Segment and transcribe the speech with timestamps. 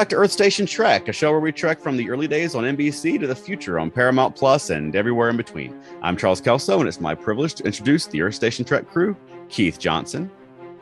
[0.00, 2.64] Back to Earth Station Trek, a show where we trek from the early days on
[2.64, 5.78] NBC to the future on Paramount Plus and everywhere in between.
[6.00, 9.14] I'm Charles Kelso, and it's my privilege to introduce the Earth Station Trek crew
[9.50, 10.30] Keith Johnson,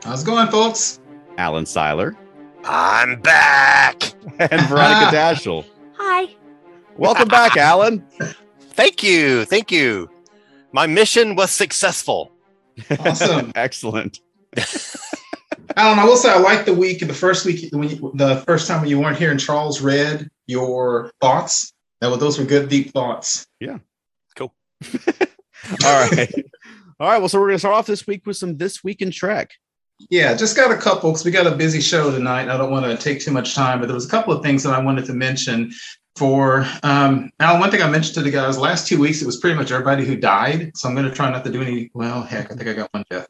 [0.05, 1.01] How's it going, folks?
[1.37, 2.15] Alan Seiler,
[2.63, 4.03] I'm back.
[4.39, 5.65] and Veronica Dashel.
[5.97, 6.33] Hi.
[6.95, 8.07] Welcome back, Alan.
[8.61, 9.43] Thank you.
[9.43, 10.09] Thank you.
[10.71, 12.31] My mission was successful.
[12.99, 13.51] Awesome.
[13.53, 14.21] Excellent.
[15.75, 18.67] Alan, I will say I like the week, the first week, when you, the first
[18.67, 21.73] time when you weren't here and Charles read your thoughts.
[22.01, 23.45] That was, those were good, deep thoughts.
[23.59, 23.79] Yeah,
[24.35, 24.53] cool.
[25.83, 26.33] All right.
[26.99, 27.19] All right.
[27.19, 29.51] Well, so we're going to start off this week with some This Week in Trek.
[30.09, 32.47] Yeah, just got a couple because we got a busy show tonight.
[32.47, 34.63] I don't want to take too much time, but there was a couple of things
[34.63, 35.71] that I wanted to mention.
[36.15, 39.37] For um, Alan, one thing I mentioned to the guys last two weeks, it was
[39.37, 40.75] pretty much everybody who died.
[40.75, 41.89] So I'm going to try not to do any.
[41.93, 43.27] Well, heck, I think I got one death.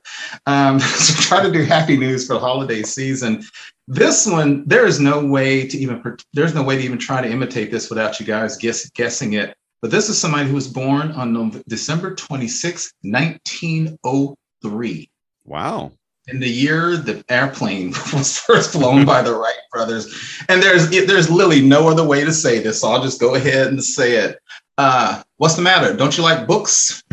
[0.47, 3.43] Um, so try to do happy news for the holiday season.
[3.87, 6.01] This one, there is no way to even.
[6.33, 9.55] There's no way to even try to imitate this without you guys guess, guessing it.
[9.81, 15.09] But this is somebody who was born on Nov- December 26, 1903
[15.45, 15.91] Wow.
[16.31, 20.13] In the year the airplane was first flown by the Wright brothers.
[20.47, 22.81] And there's there's literally no other way to say this.
[22.81, 24.39] So I'll just go ahead and say it.
[24.77, 25.95] Uh, what's the matter?
[25.95, 27.03] Don't you like books?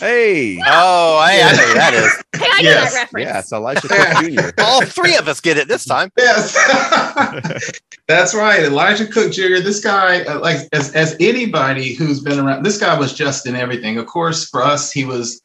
[0.00, 0.58] Hey.
[0.66, 2.22] Oh, I, I know who that is.
[2.42, 2.94] Hey, I know Yes.
[2.94, 3.26] that reference.
[3.26, 4.62] Yeah, it's Elisha Cook Jr.
[4.62, 6.10] All three of us get it this time.
[6.16, 6.54] Yes,
[8.08, 8.64] that's right.
[8.64, 9.60] Elisha Cook Jr.
[9.62, 13.54] This guy, uh, like as as anybody who's been around, this guy was just in
[13.54, 13.98] everything.
[13.98, 15.42] Of course, for us, he was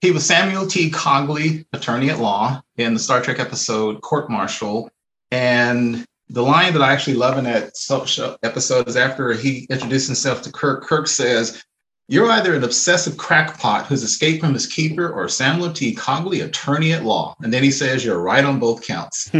[0.00, 0.90] he was Samuel T.
[0.90, 4.90] Cogley, attorney at law, in the Star Trek episode Court Martial.
[5.30, 10.06] And the line that I actually love in that so- episode is after he introduced
[10.06, 10.84] himself to Kirk.
[10.84, 11.62] Kirk says,
[12.06, 15.94] "You're either an obsessive crackpot who's escaped from his keeper, or Samuel T.
[15.94, 19.30] Cogley, attorney at law." And then he says, "You're right on both counts."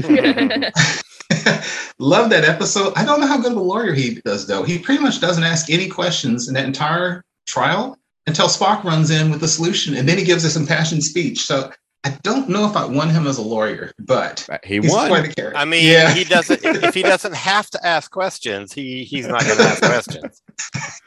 [2.00, 2.92] Love that episode.
[2.96, 4.62] I don't know how good of a lawyer he does, though.
[4.62, 9.30] He pretty much doesn't ask any questions in that entire trial until Spock runs in
[9.30, 11.40] with the solution, and then he gives this impassioned speech.
[11.44, 11.72] So
[12.04, 15.08] I don't know if I won him as a lawyer, but He he's won.
[15.08, 15.56] quite a character.
[15.58, 16.60] I mean, yeah, he doesn't.
[16.64, 20.42] If he doesn't have to ask questions, he he's not going to ask questions.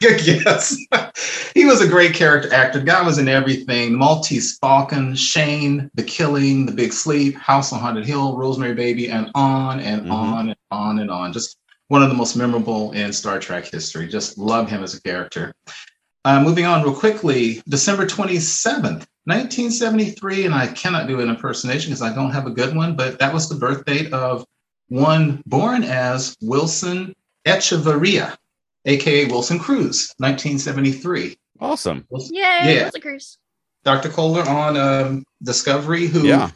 [0.02, 0.76] yes,
[1.54, 2.80] he was a great character actor.
[2.80, 8.04] Guy was in everything: Maltese Falcon, Shane, The Killing, The Big Sleep, House on Haunted
[8.04, 10.12] Hill, Rosemary Baby, and on and Mhm.
[10.12, 11.32] on and on and on.
[11.32, 11.56] Just
[11.88, 14.08] one of the most memorable in Star Trek history.
[14.08, 15.54] Just love him as a character.
[16.24, 22.02] Uh, moving on real quickly, December 27th, 1973, and I cannot do an impersonation because
[22.02, 24.44] I don't have a good one, but that was the birth date of
[24.88, 28.36] one born as Wilson Echeverria,
[28.84, 31.36] aka Wilson Cruz, 1973.
[31.60, 32.06] Awesome.
[32.10, 32.82] Yay, Yeah.
[32.84, 33.38] Wilson Cruz.
[33.84, 34.08] Dr.
[34.10, 36.50] Culber on um, Discovery, who Yeah.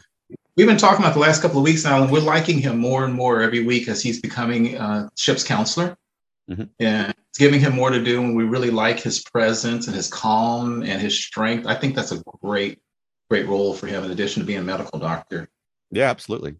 [0.55, 3.03] we've been talking about the last couple of weeks now, and we're liking him more
[3.03, 5.97] and more every week as he's becoming uh, ship's counselor.
[6.49, 6.69] Mhm.
[6.79, 10.09] Yeah, it's giving him more to do, and we really like his presence and his
[10.09, 11.67] calm and his strength.
[11.67, 12.79] I think that's a great,
[13.29, 15.47] great role for him in addition to being a medical doctor.
[15.91, 16.55] Yeah, absolutely.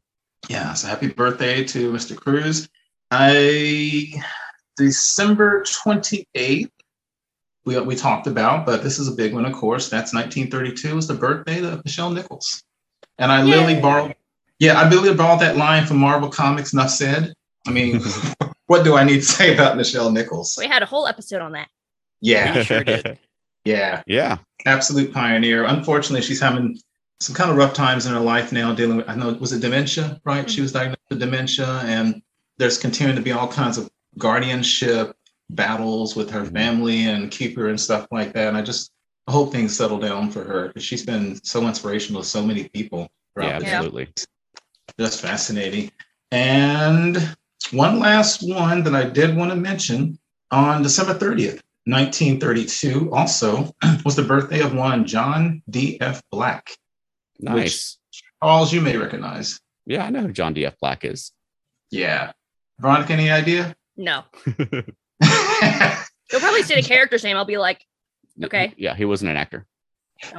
[0.49, 2.15] Yeah, so happy birthday to Mr.
[2.15, 2.69] Cruz.
[3.09, 4.13] I
[4.75, 6.69] December 28th,
[7.65, 9.89] we, we talked about, but this is a big one, of course.
[9.89, 12.61] That's 1932 is the birthday of Nichelle Nichols.
[13.17, 14.13] And I literally borrowed,
[14.59, 17.33] yeah, I literally borrowed that line from Marvel Comics, enough said.
[17.67, 18.01] I mean,
[18.67, 20.55] what do I need to say about Nichelle Nichols?
[20.57, 21.67] We had a whole episode on that.
[22.21, 23.19] Yeah, We sure did.
[23.65, 24.37] yeah, yeah.
[24.65, 25.65] absolute pioneer.
[25.65, 26.79] Unfortunately, she's having
[27.19, 29.51] some kind of rough times in her life now, dealing with, I know, it was
[29.53, 30.49] it dementia, right?
[30.49, 32.21] She was diagnosed with dementia, and
[32.57, 35.15] there's continuing to be all kinds of guardianship
[35.49, 36.53] battles with her Mhm.
[36.53, 38.47] family and keep her and stuff like that.
[38.49, 38.91] And I just
[39.27, 42.69] I hope things settle down for her because she's been so inspirational to so many
[42.69, 43.09] people.
[43.33, 44.07] throughout Yeah, absolutely.
[44.99, 45.91] just fascinating.
[46.31, 47.35] And
[47.71, 50.17] one last one that I did want to mention
[50.51, 53.75] on December 30th, 1932, also
[54.05, 56.21] was the birthday of one John D.F.
[56.31, 56.71] Black.
[57.39, 57.97] Nice.
[58.41, 59.59] Charles, you may recognize.
[59.85, 60.77] Yeah, I know who John D.F.
[60.79, 61.31] Black is.
[61.91, 62.31] Yeah.
[62.79, 63.75] Veronica, any idea?
[63.95, 64.23] No.
[64.45, 67.37] You'll probably say the character's name.
[67.37, 67.85] I'll be like,
[68.43, 68.73] Okay.
[68.77, 69.65] Yeah, he wasn't an actor.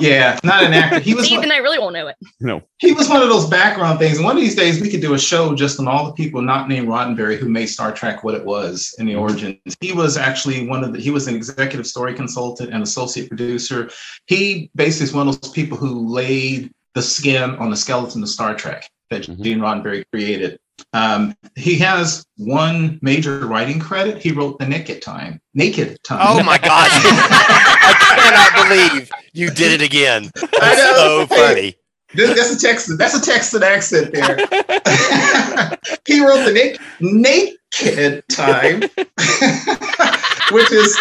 [0.00, 0.98] Yeah, not an actor.
[1.00, 2.16] He was See, one, then I really won't know it.
[2.40, 2.62] No.
[2.78, 4.16] he was one of those background things.
[4.16, 6.42] And one of these days we could do a show just on all the people
[6.42, 9.58] not named Roddenberry who made Star Trek what it was in the origins.
[9.80, 13.90] He was actually one of the he was an executive story consultant and associate producer.
[14.26, 18.28] He basically is one of those people who laid the skin on the skeleton of
[18.28, 19.42] Star Trek that Mhm.
[19.42, 20.58] Gene Roddenberry created.
[20.92, 24.18] Um, he has one major writing credit.
[24.22, 25.40] He wrote The Naked Time.
[25.54, 26.20] Naked Time.
[26.22, 26.88] Oh my God.
[26.92, 30.30] I cannot believe you did it again.
[30.36, 30.94] I That's know.
[30.96, 31.74] so funny.
[32.14, 32.96] This- That's a Texan.
[32.96, 34.36] That's a Texan accent there.
[36.06, 38.80] he wrote the naked, naked time,
[40.50, 40.96] which is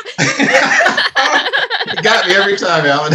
[2.03, 3.13] got me every time, Alan.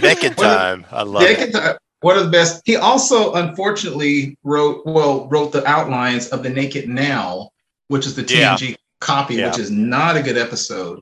[0.00, 0.84] Naked time.
[0.90, 1.38] I love it.
[1.38, 1.76] naked time.
[2.00, 2.62] One of the best.
[2.64, 7.50] He also, unfortunately, wrote well wrote the outlines of the Naked Now,
[7.88, 8.54] which is the Yeah.
[8.56, 9.50] TNG copy, Yeah.
[9.50, 11.00] which is not a good episode.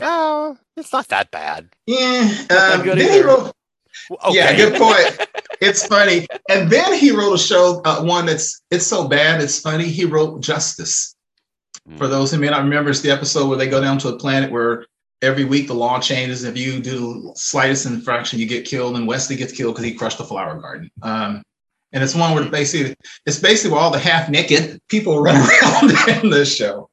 [0.00, 1.68] Oh, it's not that bad.
[1.86, 3.52] Yeah, um, good then he wrote
[4.24, 4.34] Okay.
[4.36, 5.26] Yeah, good point.
[5.60, 6.26] It's funny.
[6.48, 9.84] And then he wrote a show, uh, one that's it's so bad it's funny.
[9.84, 11.14] He wrote Justice.
[11.98, 14.16] For those who may not remember, it's the episode where they go down to a
[14.18, 14.86] planet where
[15.22, 16.44] every week the law changes.
[16.44, 18.96] If you do the slightest infraction, you get killed.
[18.96, 20.90] And Wesley gets killed because he crushed the flower garden.
[21.02, 21.42] Um,
[21.92, 22.94] and it's one where basically
[23.26, 25.90] it's basically where all the half naked people run around
[26.24, 26.88] in this show.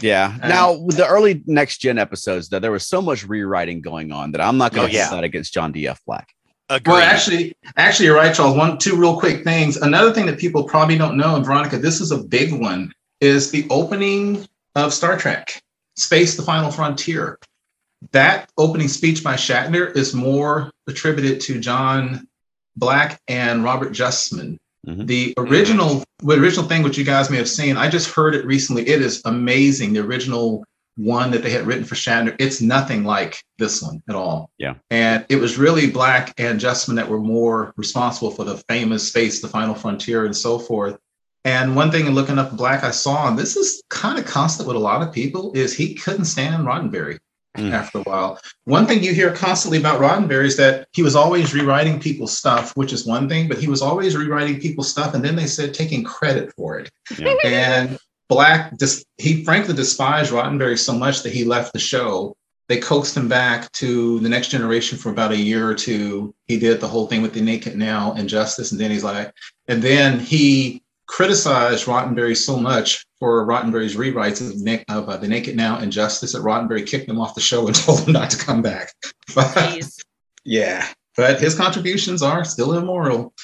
[0.00, 0.36] Yeah.
[0.42, 4.32] Um, Now, the early next gen episodes, though, there was so much rewriting going on
[4.32, 5.10] that I'm not going Oh, to yeah.
[5.10, 6.00] that against John D.F.
[6.06, 6.28] Black.
[6.70, 6.92] Agreed.
[6.92, 8.56] Well, actually, actually, you're right, Charles.
[8.56, 9.76] One, two real quick things.
[9.78, 13.50] Another thing that people probably don't know, and Veronica, this is a big one, is
[13.50, 15.62] the opening of Star Trek,
[15.98, 17.38] Space: The Final Frontier.
[18.12, 22.28] That opening speech by Shatner is more attributed to John
[22.76, 24.56] Black and Robert Justman.
[24.86, 25.06] Mhm.
[25.06, 28.46] The original, the original thing which you guys may have seen, I just heard it
[28.46, 28.88] recently.
[28.88, 29.92] It is amazing.
[29.92, 30.64] The original
[30.96, 34.50] one that they had written for Shatner, it's nothing like this one at all.
[34.58, 34.74] Yeah.
[34.90, 39.40] And it was really Black and Justman that were more responsible for the famous space,
[39.40, 40.96] the final frontier, and so forth.
[41.48, 44.66] And one thing in looking up Black, I saw, and this is kind of constant
[44.68, 47.18] with a lot of people, is he couldn't stand Roddenberry
[47.56, 47.72] Mm.
[47.72, 48.38] after a while.
[48.66, 52.76] One thing you hear constantly about Roddenberry is that he was always rewriting people's stuff,
[52.76, 55.14] which is one thing, but he was always rewriting people's stuff.
[55.14, 56.90] And then they said taking credit for it.
[57.18, 57.34] Yeah.
[57.44, 57.98] And
[58.28, 62.36] Black, dis- he frankly despised Roddenberry so much that he left the show.
[62.68, 66.34] They coaxed him back to the next generation for about a year or two.
[66.46, 69.32] He did the whole thing with the Naked Now and Justice, and then he's like,
[69.68, 75.26] and then he criticized Roddenberry so much for Roddenberry's rewrites of, Nick, of uh, the
[75.26, 78.30] Naked Now and Justice that Roddenberry kicked him off the show and told him not
[78.30, 78.92] to come back.
[79.34, 79.86] But
[80.42, 83.34] yeah, but his contributions are still immortal.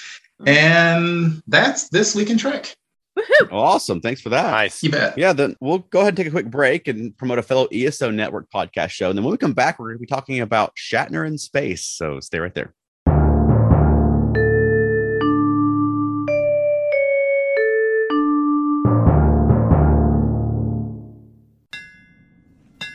[0.47, 2.75] And that's this week in Trek.
[3.19, 3.53] Woohoo.
[3.53, 4.01] Awesome.
[4.01, 4.51] Thanks for that.
[4.51, 4.83] nice.
[4.83, 5.19] You bet.
[5.19, 8.11] Yeah, then we'll go ahead and take a quick break and promote a fellow ESO
[8.11, 9.11] Network podcast show.
[9.11, 11.85] And then when we come back, we're going to be talking about Shatner in space.
[11.85, 12.75] So stay right there.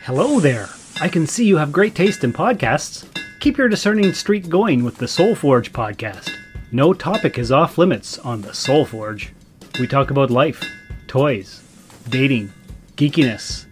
[0.09, 0.69] Hello there.
[1.00, 3.06] I can see you have great taste in podcasts.
[3.41, 6.35] Keep your discerning streak going with the Soul Forge podcast.
[6.71, 9.31] No topic is off limits on the Soul Forge.
[9.79, 10.63] We talk about life,
[11.06, 11.61] toys,
[12.09, 12.51] dating,
[12.95, 13.67] geekiness,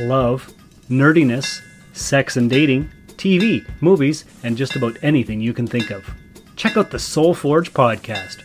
[0.00, 0.50] love,
[0.88, 1.60] nerdiness,
[1.92, 6.08] sex and dating, TV, movies, and just about anything you can think of.
[6.56, 8.42] Check out the Soul Forge podcast.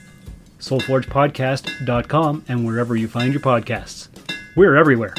[0.59, 4.09] soulforgepodcast.com and wherever you find your podcasts.
[4.57, 5.15] We're everywhere.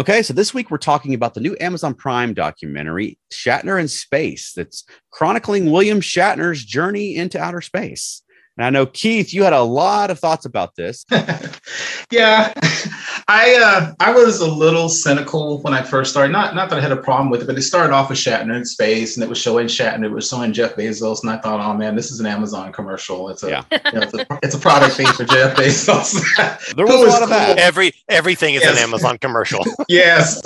[0.00, 4.54] Okay, so this week we're talking about the new Amazon Prime documentary, Shatner in Space,
[4.54, 8.22] that's chronicling William Shatner's journey into outer space.
[8.56, 11.06] And I know, Keith, you had a lot of thoughts about this.
[12.10, 12.52] yeah,
[13.28, 16.32] I uh, I was a little cynical when I first started.
[16.32, 18.54] Not not that I had a problem with it, but it started off with Shatner
[18.56, 21.60] in space, and it was showing Shatner, it was showing Jeff Bezos, and I thought,
[21.60, 23.28] oh man, this is an Amazon commercial.
[23.30, 23.64] It's a Yeah.
[23.70, 26.20] you know, it's, a it's a product thing for Jeff Bezos.
[26.76, 27.58] There It was a was lot of that.
[27.58, 28.76] Every everything is Yes.
[28.76, 29.64] an Amazon commercial.
[29.88, 30.42] yes,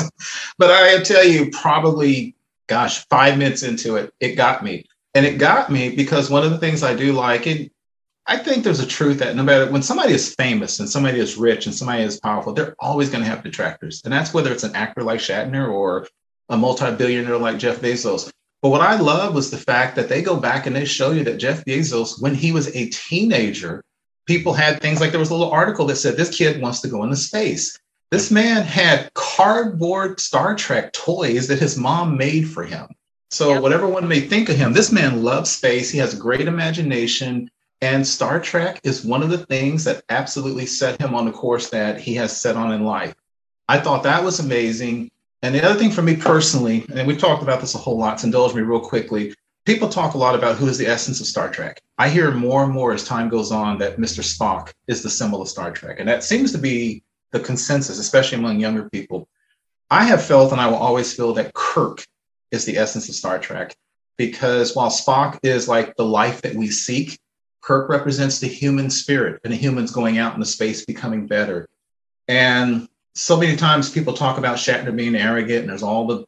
[0.58, 2.36] but I tell you, probably,
[2.68, 4.84] gosh, five minutes into it, it got me,
[5.14, 7.70] and it got me because one of the things I do like, and
[8.26, 11.36] I think there's a truth that no matter when somebody is famous and somebody is
[11.36, 14.64] rich and somebody is powerful, they're always going to have detractors, and that's whether it's
[14.64, 16.08] an actor like Shatner or
[16.48, 18.30] a multi-billionaire like Jeff Bezos.
[18.62, 21.22] But what I love was the fact that they go back and they show you
[21.24, 23.84] that Jeff Bezos, when he was a teenager,
[24.26, 26.88] people had things like there was a little article that said this kid wants to
[26.88, 27.78] go into space.
[28.10, 32.86] This man had cardboard Star Trek toys that his mom made for him.
[33.30, 33.62] So Yep.
[33.62, 35.90] whatever one may think of him, this man loves space.
[35.90, 37.50] He has a great imagination.
[37.84, 41.68] And Star Trek is one of the things that absolutely set him on the course
[41.68, 43.14] that he has set on in life.
[43.68, 45.10] I thought that was amazing.
[45.42, 48.20] And the other thing for me personally, and we've talked about this a whole lot,
[48.20, 49.34] so indulge me real quickly.
[49.66, 51.82] People talk a lot about who is the essence of Star Trek.
[51.98, 54.24] I hear more and more as time goes on that Mr.
[54.24, 56.00] Spock is the symbol of Star Trek.
[56.00, 59.28] And that seems to be the consensus, especially among younger people.
[59.90, 62.06] I have felt, and I will always feel, that Kirk
[62.50, 63.76] is the essence of Star Trek
[64.16, 67.18] because while Spock is like the life that we seek,
[67.64, 71.66] Kirk represents the human spirit and the humans going out into space becoming better.
[72.28, 76.26] And so many times people talk about Shatner being arrogant, and there's all the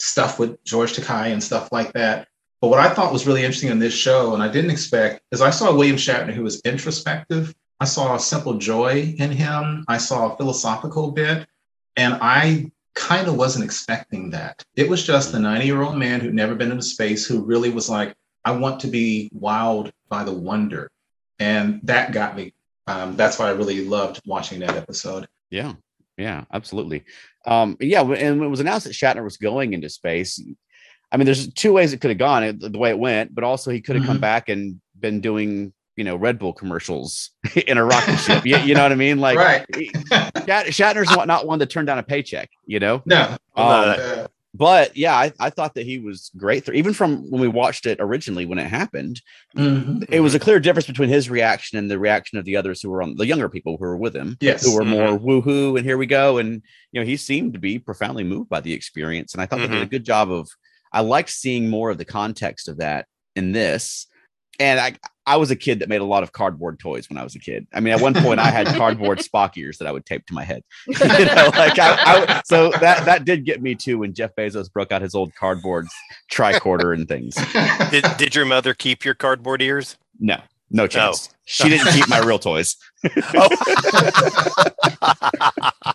[0.00, 2.28] stuff with George Takei and stuff like that.
[2.62, 5.42] But what I thought was really interesting in this show, and I didn't expect, is
[5.42, 7.54] I saw William Shatner who was introspective.
[7.78, 9.84] I saw a simple joy in him.
[9.88, 11.46] I saw a philosophical bit.
[11.98, 14.64] And I kind of wasn't expecting that.
[14.76, 17.68] It was just a 90 year old man who'd never been into space who really
[17.68, 18.14] was like,
[18.44, 20.90] I want to be wowed by the wonder.
[21.38, 22.54] And that got me.
[22.86, 25.28] Um, that's why I really loved watching that episode.
[25.50, 25.74] Yeah.
[26.18, 27.04] Yeah, absolutely.
[27.46, 30.40] Um, yeah, and when it was announced that Shatner was going into space,
[31.10, 33.70] I mean, there's two ways it could have gone the way it went, but also
[33.70, 34.12] he could have mm-hmm.
[34.12, 37.30] come back and been doing you know Red Bull commercials
[37.66, 38.46] in a rocket ship.
[38.46, 39.18] You, you, know what I mean?
[39.18, 39.66] Like, right.
[39.70, 42.50] Shatner's not one to turn down a paycheck.
[42.66, 43.02] You know?
[43.04, 43.22] No.
[43.22, 46.64] Um, uh, but yeah, I, I thought that he was great.
[46.64, 49.20] Through, even from when we watched it originally when it happened,
[49.56, 50.02] mm-hmm.
[50.08, 52.90] it was a clear difference between his reaction and the reaction of the others who
[52.90, 54.36] were on the younger people who were with him.
[54.40, 54.90] Yes, who were mm-hmm.
[54.90, 56.38] more woohoo and here we go.
[56.38, 59.60] And you know, he seemed to be profoundly moved by the experience, and I thought
[59.60, 59.72] mm-hmm.
[59.72, 59.90] they did a mm-hmm.
[59.90, 60.48] good job of.
[60.94, 64.08] I liked seeing more of the context of that in this
[64.58, 64.94] and I
[65.24, 67.38] I was a kid that made a lot of cardboard toys when I was a
[67.38, 67.66] kid.
[67.72, 70.34] I mean, at one point I had cardboard Spock ears that I would tape to
[70.34, 70.64] my head.
[70.86, 74.72] you know, like I, I, so that that did get me too when Jeff Bezos
[74.72, 75.86] broke out his old cardboard
[76.30, 77.36] tricorder and things.
[77.90, 79.96] Did did your mother keep your cardboard ears?
[80.18, 81.28] No, no chance.
[81.30, 81.36] Oh.
[81.44, 82.76] She didn't keep my real toys.
[83.34, 83.48] oh.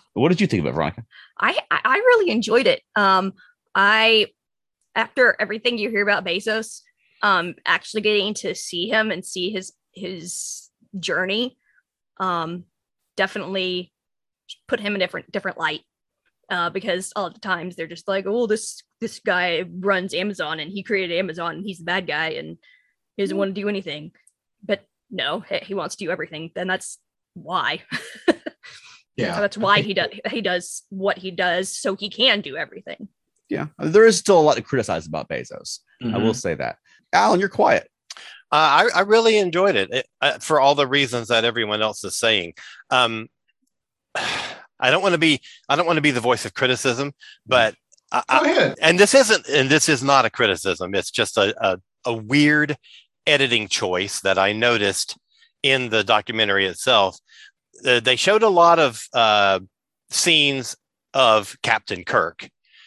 [0.13, 1.03] what did you think of it, Veronica?
[1.39, 2.81] I I really enjoyed it.
[2.95, 3.33] Um,
[3.75, 4.27] I
[4.95, 6.81] after everything you hear about Bezos,
[7.21, 10.69] um actually getting to see him and see his his
[10.99, 11.57] journey
[12.19, 12.63] um
[13.15, 13.91] definitely
[14.67, 15.81] put him in a different different light.
[16.49, 20.71] Uh because all the times they're just like oh this this guy runs amazon and
[20.71, 22.57] he created amazon and he's the bad guy and
[23.15, 23.39] he doesn't mm-hmm.
[23.39, 24.11] want to do anything.
[24.63, 26.51] But no he wants to do everything.
[26.55, 26.99] Then that's
[27.33, 27.83] why.
[29.17, 29.39] Yeah.
[29.39, 33.07] that's why he does he does what he does so he can do everything.
[33.49, 33.67] Yeah.
[33.79, 35.79] There is still a lot to criticize about bezos.
[36.03, 36.15] Mm-hmm.
[36.15, 36.77] i will say that
[37.13, 37.89] Alan, you're quiet.
[38.49, 42.03] Uh, I, I, really enjoyed it, it uh, for all the reasons that everyone else
[42.05, 42.53] is saying.
[42.89, 43.27] Um,
[44.79, 47.13] I don't want to be I don't want to be the voice of criticism,
[47.45, 47.75] but
[48.11, 50.93] I, I, and this isn't and this is not a criticism.
[50.95, 52.77] It's just a, a, a weird
[53.25, 55.17] editing choice that I noticed
[55.63, 57.17] in the documentary itself.
[57.85, 59.59] Uh, they showed a lot of uh,
[60.09, 60.77] scenes
[61.13, 62.43] of Captain Kirk,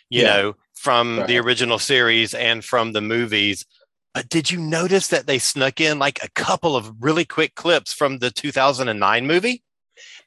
[0.09, 0.29] you yeah.
[0.29, 1.27] know, from right.
[1.27, 3.67] the original series and from the movies
[4.15, 7.93] uh, did you notice that they snuck in like a couple of really quick clips
[7.93, 9.63] from the 2009 movie,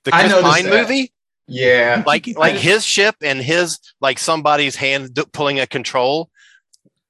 [0.03, 0.81] the Chris Pine that.
[0.81, 1.13] movie?
[1.47, 6.29] Yeah, like like his ship and his like somebody's hand pulling a control.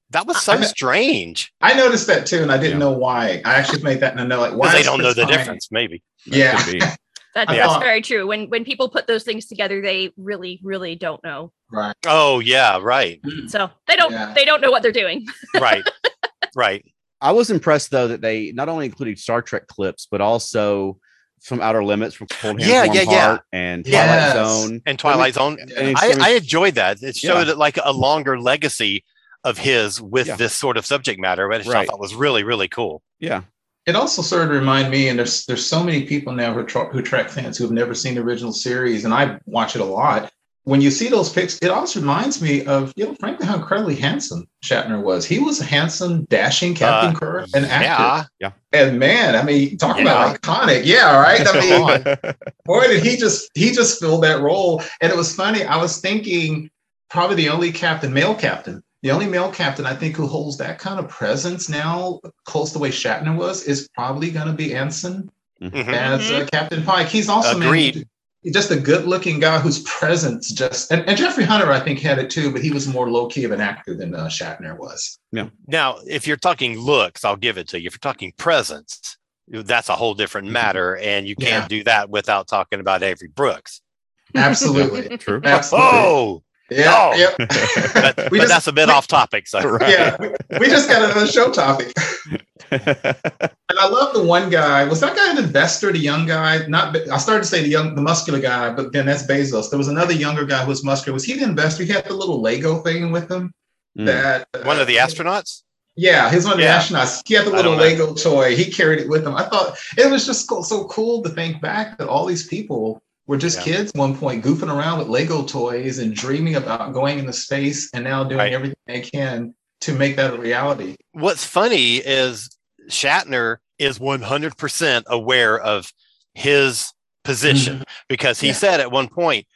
[0.09, 1.51] That was so I, strange.
[1.61, 2.85] I noticed that too, and I didn't yeah.
[2.85, 3.41] know why.
[3.45, 5.37] I actually made that and I know like why they don't know the Pine?
[5.37, 5.69] difference.
[5.71, 6.03] Maybe.
[6.25, 6.59] Yeah.
[7.35, 8.27] That, that's very true.
[8.27, 11.51] When when people put those things together, they really, really don't know.
[11.71, 11.95] Right.
[12.05, 13.19] Oh yeah, right.
[13.47, 14.33] So they don't yeah.
[14.35, 15.25] they don't know what they're doing.
[15.59, 15.83] right.
[16.55, 16.85] right.
[17.21, 20.99] I was impressed though that they not only included Star Trek clips, but also
[21.39, 23.37] some Outer Limits from Cold Hands, yeah, yeah, yeah.
[23.51, 24.33] and Twilight yes.
[24.33, 25.95] Zone and Twilight I mean, Zone.
[25.97, 27.03] I, I, enjoyed that.
[27.03, 27.53] It showed yeah.
[27.53, 29.03] like a longer legacy
[29.43, 30.35] of his with yeah.
[30.37, 31.77] this sort of subject matter, which right.
[31.77, 33.01] I thought was really, really cool.
[33.19, 33.41] Yeah.
[33.85, 36.63] It also sort of remind me, and there's there's so many people now who are,
[36.63, 39.81] tra- who Trek fans who have never seen the original series, and I watch it
[39.81, 40.31] a lot
[40.65, 43.95] when you see those pics, it also reminds me of, you know, frankly, how incredibly
[43.95, 45.25] handsome Shatner was.
[45.25, 48.29] He was a handsome, dashing Captain uh, Kirk, an actor.
[48.39, 48.51] Yeah.
[48.73, 48.79] yeah.
[48.79, 50.03] And man, I mean, talk yeah.
[50.03, 50.83] about iconic.
[50.85, 51.45] Yeah, right.
[51.45, 52.33] I mean,
[52.65, 54.81] boy, did he just he just filled that role.
[55.01, 55.63] And it was funny.
[55.63, 56.69] I was thinking
[57.09, 60.79] probably the only captain, male captain, the only male captain I think who holds that
[60.79, 64.73] kind of presence now, close to the way Shatner was, is probably going to be
[64.73, 65.29] Anson
[65.61, 65.89] mm-hmm.
[65.89, 67.07] as uh, Captain Pike.
[67.07, 68.07] He's also Agreed
[68.51, 72.19] just a good looking guy whose presence just and, and, Jeffrey Hunter I think had
[72.19, 75.17] it too, but he was more low key of an actor than uh, Shatner was.
[75.31, 75.49] Yeah.
[75.67, 77.87] Now, if you're talking looks, I'll give it to you.
[77.87, 80.53] If you're talking presence, that's a whole different mm-hmm.
[80.53, 81.77] matter, and you can't yeah.
[81.79, 83.81] do that without talking about Avery Brooks.
[84.35, 85.41] Absolutely, true.
[85.43, 85.89] Absolutely.
[85.91, 86.43] Oh.
[86.73, 87.15] Yeah, oh.
[87.15, 87.35] yep.
[87.93, 89.47] but, but just, that's a bit we, off topic.
[89.47, 89.89] So right.
[89.89, 91.93] yeah, we, we, just got another show topic.
[92.71, 94.85] and I love the one guy.
[94.85, 96.65] Was that guy an investor, the young guy?
[96.67, 99.69] Not I started to say the young, the muscular guy, but then that's Bezos.
[99.69, 101.13] There was another younger guy who was muscular.
[101.13, 101.83] Was he the investor?
[101.83, 103.53] He had the little Lego thing with him.
[103.97, 104.05] Mm.
[104.07, 105.63] That uh, one of the astronauts.
[105.95, 106.79] Yeah, he's one of the yeah.
[106.79, 107.21] astronauts.
[107.27, 108.55] He had the little Lego toy.
[108.55, 109.35] He carried it with him.
[109.35, 113.37] I thought it was just so cool to think back that all these people were
[113.37, 113.75] just yeah.
[113.75, 118.03] kids one point goofing around with Lego toys and dreaming about going into space and
[118.03, 118.53] now doing right.
[118.53, 120.95] everything they can to make that a reality.
[121.13, 122.49] What's funny is
[122.89, 125.91] Shatner is 100% aware of
[126.33, 126.91] his
[127.23, 127.83] position mm-hmm.
[128.07, 128.53] because he yeah.
[128.53, 129.47] said at one point,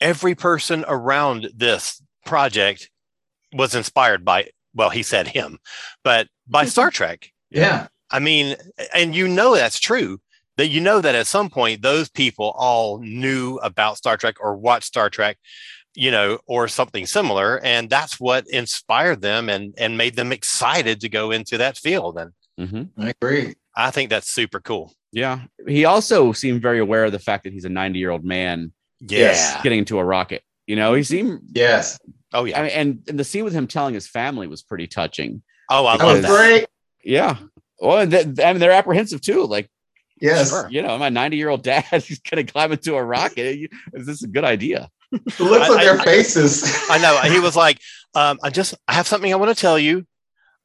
[0.00, 2.90] every person around this project
[3.52, 5.58] was inspired by, well, he said him,
[6.04, 7.30] but by Star Trek.
[7.50, 7.88] Yeah.
[8.10, 8.56] I mean,
[8.94, 10.20] and you know that's true.
[10.56, 14.56] That you know that at some point those people all knew about Star Trek or
[14.56, 15.36] watched Star Trek,
[15.94, 21.00] you know, or something similar, and that's what inspired them and and made them excited
[21.02, 22.18] to go into that field.
[22.18, 23.00] And mm-hmm.
[23.02, 23.54] I agree.
[23.76, 24.94] I think that's super cool.
[25.12, 25.40] Yeah.
[25.66, 28.72] He also seemed very aware of the fact that he's a 90 year old man.
[29.00, 29.62] Yes.
[29.62, 30.42] Getting into a rocket.
[30.66, 31.40] You know, he seemed.
[31.52, 31.98] Yes.
[32.32, 32.58] Oh, yeah.
[32.58, 35.42] I mean, and, and the scene with him telling his family was pretty touching.
[35.70, 36.28] Oh, I love that.
[36.28, 36.66] Great.
[37.04, 37.36] Yeah.
[37.80, 39.44] Well, th- I mean, they're apprehensive too.
[39.44, 39.70] Like,
[40.20, 40.68] yes, sure.
[40.70, 43.70] you know, my 90 year old dad is going to climb into a rocket.
[43.92, 44.90] Is this a good idea?
[45.12, 46.64] The looks on their faces.
[46.90, 47.20] I know.
[47.32, 47.80] He was like,
[48.14, 50.06] um, I just, I have something I want to tell you.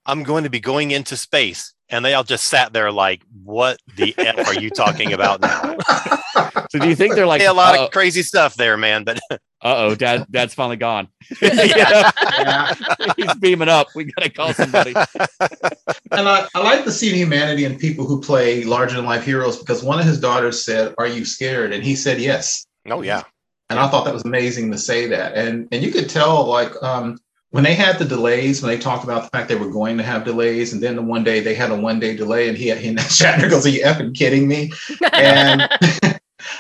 [0.06, 3.80] I'm going to be going into space and they all just sat there like, "What
[3.98, 5.78] the f are you talking about now?"
[6.72, 9.04] so do you think they're like a lot uh, of crazy stuff there, man?
[9.04, 11.10] But uh oh, dad, dad's finally gone.
[11.42, 12.74] yeah.
[13.18, 13.88] He's beaming up.
[13.94, 14.94] We gotta call somebody.
[14.96, 19.60] and I, I like to see humanity in people who play larger than life heroes
[19.60, 23.24] because one of his daughters said, "Are you scared?" and he said, "Yes." Oh yeah.
[23.70, 26.72] And I thought that was amazing to say that, and and you could tell like
[26.82, 27.18] um,
[27.52, 30.04] when they had the delays, when they talked about the fact they were going to
[30.04, 32.68] have delays, and then the one day they had a one day delay, and he
[32.68, 34.72] had and Shatner goes, "Are you effing kidding me?"
[35.14, 35.62] And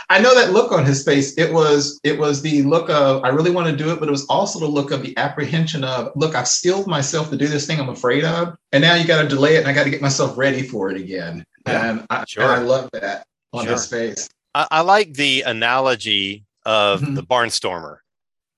[0.09, 1.37] I know that look on his face.
[1.37, 4.11] It was it was the look of I really want to do it, but it
[4.11, 7.65] was also the look of the apprehension of look, I've skilled myself to do this
[7.65, 9.89] thing I'm afraid of, and now you got to delay it, and I got to
[9.89, 11.45] get myself ready for it again.
[11.65, 12.43] Yeah, and, I, sure.
[12.43, 13.73] and I love that on sure.
[13.73, 14.29] his face.
[14.53, 17.13] I, I, like the analogy of mm-hmm.
[17.13, 17.99] the barnstormer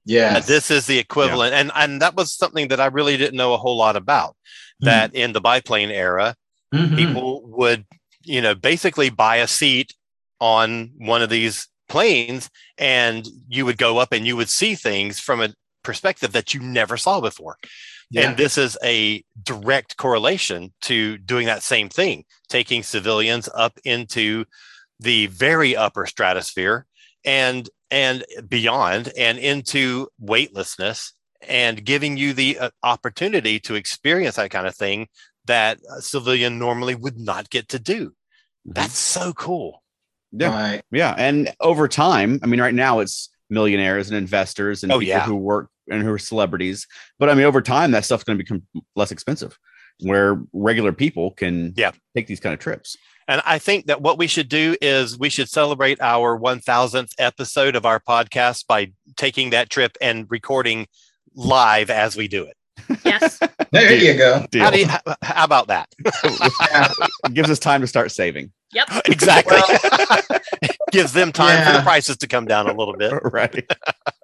[0.05, 0.39] yeah.
[0.39, 1.53] This is the equivalent.
[1.53, 1.59] Yeah.
[1.59, 4.31] And and that was something that I really didn't know a whole lot about.
[4.31, 4.85] Mm-hmm.
[4.85, 6.35] That in the biplane era,
[6.73, 6.95] mm-hmm.
[6.95, 7.85] people would,
[8.23, 9.93] you know, basically buy a seat
[10.39, 15.19] on one of these planes and you would go up and you would see things
[15.19, 17.57] from a perspective that you never saw before.
[18.09, 18.29] Yeah.
[18.29, 24.45] And this is a direct correlation to doing that same thing, taking civilians up into
[24.99, 26.85] the very upper stratosphere
[27.25, 31.13] and and beyond and into weightlessness
[31.47, 35.07] and giving you the uh, opportunity to experience that kind of thing
[35.45, 38.07] that a civilian normally would not get to do.
[38.09, 38.71] Mm-hmm.
[38.73, 39.83] That's so cool.
[40.31, 40.49] Yeah.
[40.49, 40.81] Right.
[40.91, 41.13] Yeah.
[41.17, 45.25] And over time, I mean, right now it's millionaires and investors and oh, people yeah.
[45.25, 46.87] who work and who are celebrities.
[47.19, 48.63] But I mean, over time, that stuff's going to become
[48.95, 49.57] less expensive
[49.99, 51.91] where regular people can yeah.
[52.15, 52.97] take these kind of trips.
[53.27, 57.75] And I think that what we should do is we should celebrate our 1000th episode
[57.75, 60.87] of our podcast by taking that trip and recording
[61.35, 62.57] live as we do it.
[63.05, 63.39] Yes.
[63.71, 64.45] there you go.
[64.55, 65.89] How, you, how, how, about that?
[67.25, 68.51] It gives us time to start saving.
[68.73, 68.89] Yep.
[69.05, 69.55] Exactly.
[69.55, 70.39] Well,
[70.91, 71.71] gives them time yeah.
[71.71, 73.13] for the prices to come down a little bit.
[73.31, 73.71] right.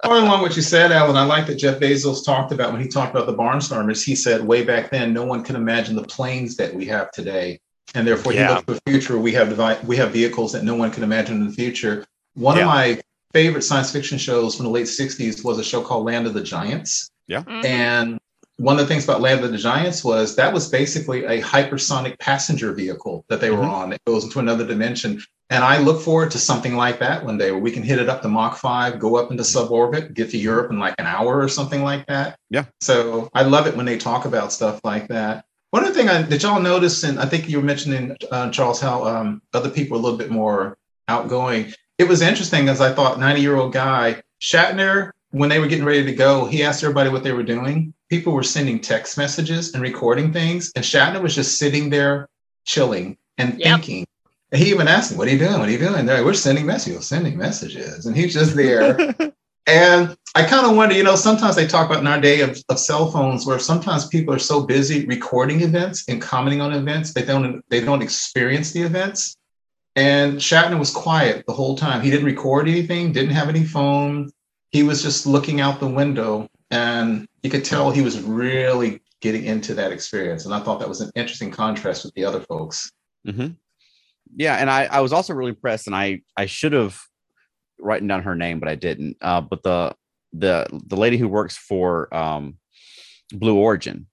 [0.04, 2.88] Following along what you said, Alan, I like that Jeff Bezos talked about when he
[2.88, 4.04] talked about the barnstormers.
[4.04, 7.60] He said way back then, no one can imagine the planes that we have today
[7.96, 8.50] and therefore yeah.
[8.50, 9.18] you look to the future.
[9.18, 12.06] We have devi- we have vehicles that no one can imagine in the future.
[12.36, 12.64] One yeah.
[12.64, 13.02] of my
[13.34, 16.44] favorite science fiction shows from the late '60s was a show called Land of the
[16.44, 17.10] Giants.
[17.28, 17.66] Yeah, mm-hmm.
[17.66, 18.20] and
[18.60, 22.20] one of the things about Land of the Giants was that was basically a hypersonic
[22.20, 23.70] passenger vehicle that they were mm-hmm.
[23.70, 23.94] on.
[23.94, 25.22] It goes into another dimension.
[25.50, 28.08] And I look forward to something like that one day where we can hit it
[28.08, 31.40] up to Mach 5, go up into suborbit, get to Europe in like an hour
[31.40, 32.38] or something like that.
[32.50, 32.66] Yeah.
[32.82, 35.46] So I love it when they talk about stuff like that.
[35.72, 38.82] One other thing I, did y'all notice, and I think you were mentioning uh, Charles
[38.82, 40.78] how um, other people are a little bit more
[41.08, 41.74] outgoing.
[41.98, 45.86] It was interesting as I thought, 90 year old guy Shatner, when they were getting
[45.86, 47.94] ready to go, he asked everybody what they were doing.
[48.10, 52.28] People were sending text messages and recording things, and Shatner was just sitting there
[52.66, 53.82] chilling and yep.
[53.82, 54.08] thinking.
[54.52, 55.60] And he even asked him, "What are you doing?
[55.60, 58.98] What are you doing?" There, we're sending messages, sending messages, and he's just there.
[59.70, 62.62] And I kind of wonder, you know, sometimes they talk about in our day of,
[62.70, 67.14] of cell phones where sometimes people are so busy recording events and commenting on events,
[67.14, 69.36] they don't they don't experience the events.
[69.96, 72.02] And Shatner was quiet the whole time.
[72.02, 74.30] He didn't record anything, didn't have any phone.
[74.72, 79.46] He was just looking out the window and you could tell he was really getting
[79.46, 80.46] into that experience.
[80.46, 82.92] And I thought that was an interesting contrast with the other folks.
[83.28, 83.54] Mm-hmm.
[84.36, 87.00] Yeah, and I I was also really impressed, and I I should have
[87.80, 89.18] written down her name, but I didn't.
[89.22, 89.96] Uh, but the
[90.34, 92.58] the the lady who works for um,
[93.32, 94.08] Blue Origin,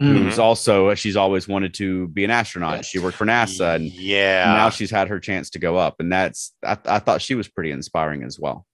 [0.00, 0.16] mm-hmm.
[0.16, 2.84] who's also she's always wanted to be an astronaut.
[2.84, 6.12] She worked for NASA, and yeah, now she's had her chance to go up, and
[6.12, 8.66] that's I, I thought she was pretty inspiring as well.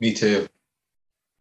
[0.00, 0.48] Me too.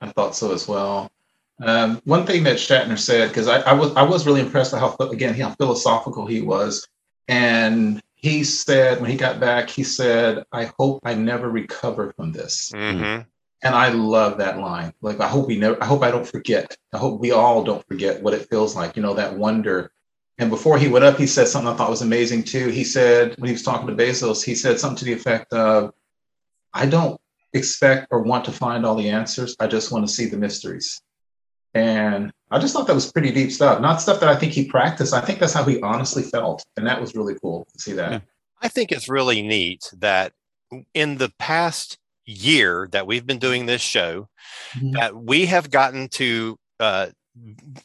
[0.02, 1.12] I thought so as well.
[1.60, 4.82] Um, one thing that Shatner said, because I, I, was I was really impressed with
[4.82, 6.88] how again how philosophical he was,
[7.28, 12.32] and he said when he got back, he said, "I hope I never recover from
[12.32, 13.24] this." Mm-hmm.
[13.64, 14.94] And I love that line.
[15.02, 15.82] Like I hope we never.
[15.82, 16.78] I hope I don't forget.
[16.94, 18.96] I hope we all don't forget what it feels like.
[18.96, 19.92] You know that wonder.
[20.38, 22.68] And before he went up, he said something I thought was amazing too.
[22.68, 25.94] He said when he was talking to Bezos, he said something to the effect of,
[26.74, 27.20] "I don't
[27.54, 29.56] expect or want to find all the answers.
[29.60, 31.02] I just want to see the mysteries."
[31.74, 33.82] And I just thought that was pretty deep stuff.
[33.82, 35.14] Not stuff that I think he practiced.
[35.14, 36.64] I think that's how he honestly felt.
[36.78, 38.22] And that was really cool to see that.
[38.62, 40.34] I think it's really neat that
[40.94, 44.28] in the past year that we've been doing this show,
[44.76, 44.92] mm-hmm.
[44.92, 47.08] that we have gotten to uh,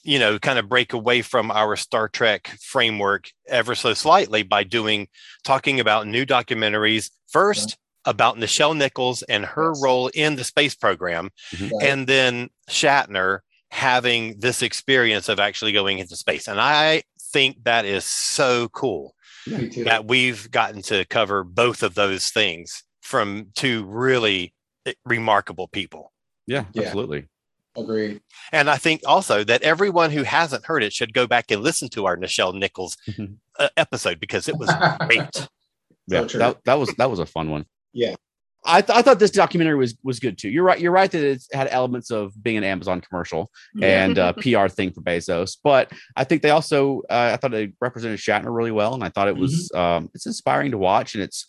[0.02, 4.64] you know, kind of break away from our Star Trek framework ever so slightly by
[4.64, 5.08] doing
[5.44, 7.10] talking about new documentaries.
[7.28, 9.82] First, about Nichelle Nichols and her yes.
[9.82, 11.70] role in the space program, mm-hmm.
[11.80, 16.48] and then Shatner having this experience of actually going into space.
[16.48, 17.02] And I
[17.32, 19.14] think that is so cool
[19.46, 24.54] that we've gotten to cover both of those things from two really
[24.86, 26.12] eh, remarkable people.
[26.46, 26.84] Yeah, yeah.
[26.84, 27.28] absolutely.
[27.76, 28.20] Agreed.
[28.52, 31.88] And I think also that everyone who hasn't heard it should go back and listen
[31.90, 33.34] to our Nichelle Nichols mm-hmm.
[33.58, 34.72] uh, episode because it was
[35.06, 35.48] great.
[36.06, 37.66] yeah, so that, that was that was a fun one.
[37.92, 38.14] Yeah.
[38.64, 40.48] I, th- I thought this documentary was was good too.
[40.48, 40.78] You're right.
[40.78, 44.92] You're right that it had elements of being an Amazon commercial and a PR thing
[44.92, 48.94] for Bezos, but I think they also uh, I thought they represented Shatner really well,
[48.94, 49.80] and I thought it was mm-hmm.
[49.80, 51.44] um, it's inspiring to watch, and it's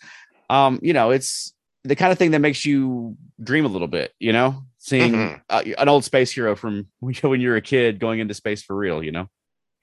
[0.50, 1.54] um, you know it's
[1.84, 4.14] the kind of thing that makes you dream a little bit.
[4.20, 5.36] You know, seeing mm-hmm.
[5.50, 9.04] uh, an old space hero from when you're a kid going into space for real.
[9.04, 9.30] You know.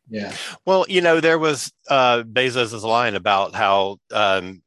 [0.08, 0.34] Yeah.
[0.66, 4.62] Well, you know, there was uh, Bezos's line about how um,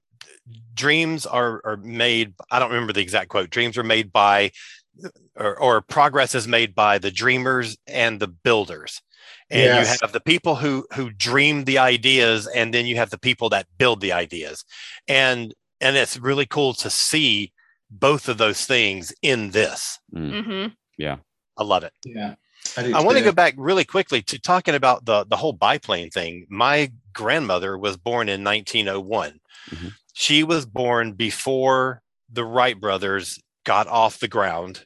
[0.73, 4.51] dreams are are made i don't remember the exact quote dreams are made by
[5.36, 9.01] or, or progress is made by the dreamers and the builders
[9.49, 9.93] and yes.
[9.93, 13.49] you have the people who who dream the ideas and then you have the people
[13.49, 14.65] that build the ideas
[15.08, 15.53] and
[15.84, 17.52] and it's really cool to see
[17.91, 20.32] both of those things in this mm.
[20.32, 20.67] mm-hmm.
[20.98, 21.17] yeah
[21.58, 22.36] i love it yeah
[22.78, 26.10] I, I want to go back really quickly to talking about the the whole biplane
[26.10, 26.48] thing.
[26.50, 29.41] My grandmother was born in 1901.
[29.69, 34.86] Mm-hmm she was born before the Wright brothers got off the ground.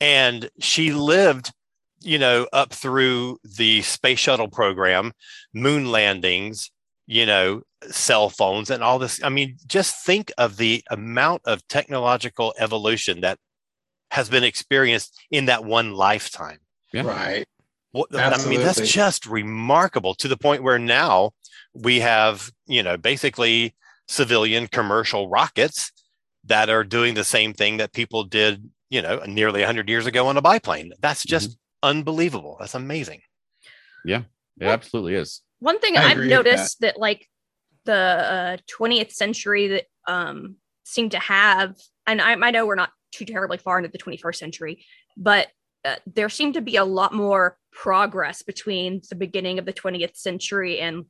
[0.00, 1.52] And she lived,
[2.00, 5.12] you know, up through the space shuttle program,
[5.52, 6.70] moon landings,
[7.06, 9.22] you know, cell phones and all this.
[9.22, 13.38] I mean, just think of the amount of technological evolution that
[14.10, 16.58] has been experienced in that one lifetime.
[16.92, 17.02] Yeah.
[17.02, 17.46] Right.
[17.92, 21.30] Well, I mean, that's just remarkable to the point where now
[21.74, 23.74] we have, you know, basically
[24.08, 25.92] civilian commercial rockets
[26.44, 30.26] that are doing the same thing that people did, you know, nearly 100 years ago
[30.26, 30.92] on a biplane.
[31.00, 31.88] That's just mm-hmm.
[31.90, 32.56] unbelievable.
[32.58, 33.20] That's amazing.
[34.04, 34.22] Yeah,
[34.60, 35.42] it well, absolutely is.
[35.64, 36.94] One thing I have noticed that.
[36.94, 37.00] that.
[37.00, 37.26] like
[37.86, 41.74] the uh, 20th century that um, seemed to have,
[42.06, 44.84] and I, I know we're not too terribly far into the 21st century,
[45.16, 45.48] but
[45.82, 50.18] uh, there seemed to be a lot more progress between the beginning of the 20th
[50.18, 51.06] century and,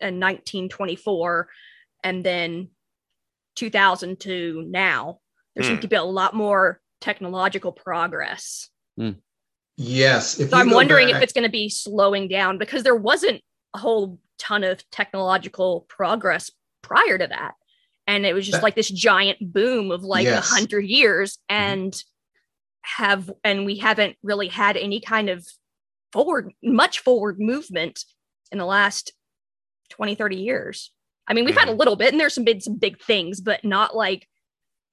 [0.00, 1.48] and 1924
[2.04, 2.68] and then
[3.56, 5.18] 2000 to now
[5.54, 5.66] there mm.
[5.66, 8.68] seems to be a lot more technological progress
[9.00, 9.16] mm.
[9.76, 11.16] yes so i'm wondering back...
[11.16, 13.42] if it's going to be slowing down because there wasn't
[13.74, 16.50] a whole ton of technological progress
[16.82, 17.54] prior to that
[18.06, 18.62] and it was just that...
[18.62, 20.48] like this giant boom of like a yes.
[20.48, 21.62] hundred years mm-hmm.
[21.62, 23.02] and mm-hmm.
[23.04, 25.46] have and we haven't really had any kind of
[26.12, 28.04] forward much forward movement
[28.50, 29.12] in the last
[29.90, 30.92] 20 30 years
[31.28, 31.60] I mean, we've mm-hmm.
[31.60, 31.78] had a mm-hmm.
[31.78, 34.26] little bit, and there's some big some big things, but not like.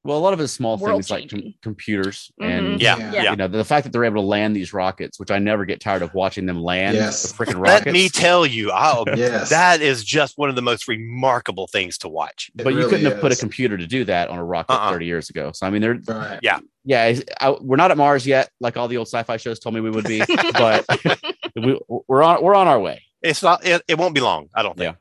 [0.06, 2.52] Well, a lot of it's small things like com- computers mm-hmm.
[2.52, 5.32] and yeah, yeah, you know the fact that they're able to land these rockets, which
[5.32, 7.32] I never get tired of watching them land yes.
[7.32, 7.88] the freaking rockets.
[7.88, 9.50] Let me tell you, oh, yes.
[9.50, 12.52] that is just one of the most remarkable things to watch.
[12.54, 13.14] It but really you couldn't is.
[13.14, 14.92] have put a computer to do that on a rocket uh-uh.
[14.92, 15.52] 30 years ago.
[15.54, 16.40] So I mean, they're right.
[16.44, 17.20] yeah, yeah.
[17.42, 19.90] I, we're not at Mars yet, like all the old sci-fi shows told me we
[19.90, 20.20] would be,
[20.54, 20.86] but
[21.56, 23.02] we, are on we're on our way.
[23.24, 23.66] It's not.
[23.66, 24.50] It, it won't be long.
[24.54, 24.94] I don't think.
[24.94, 25.00] Yeah.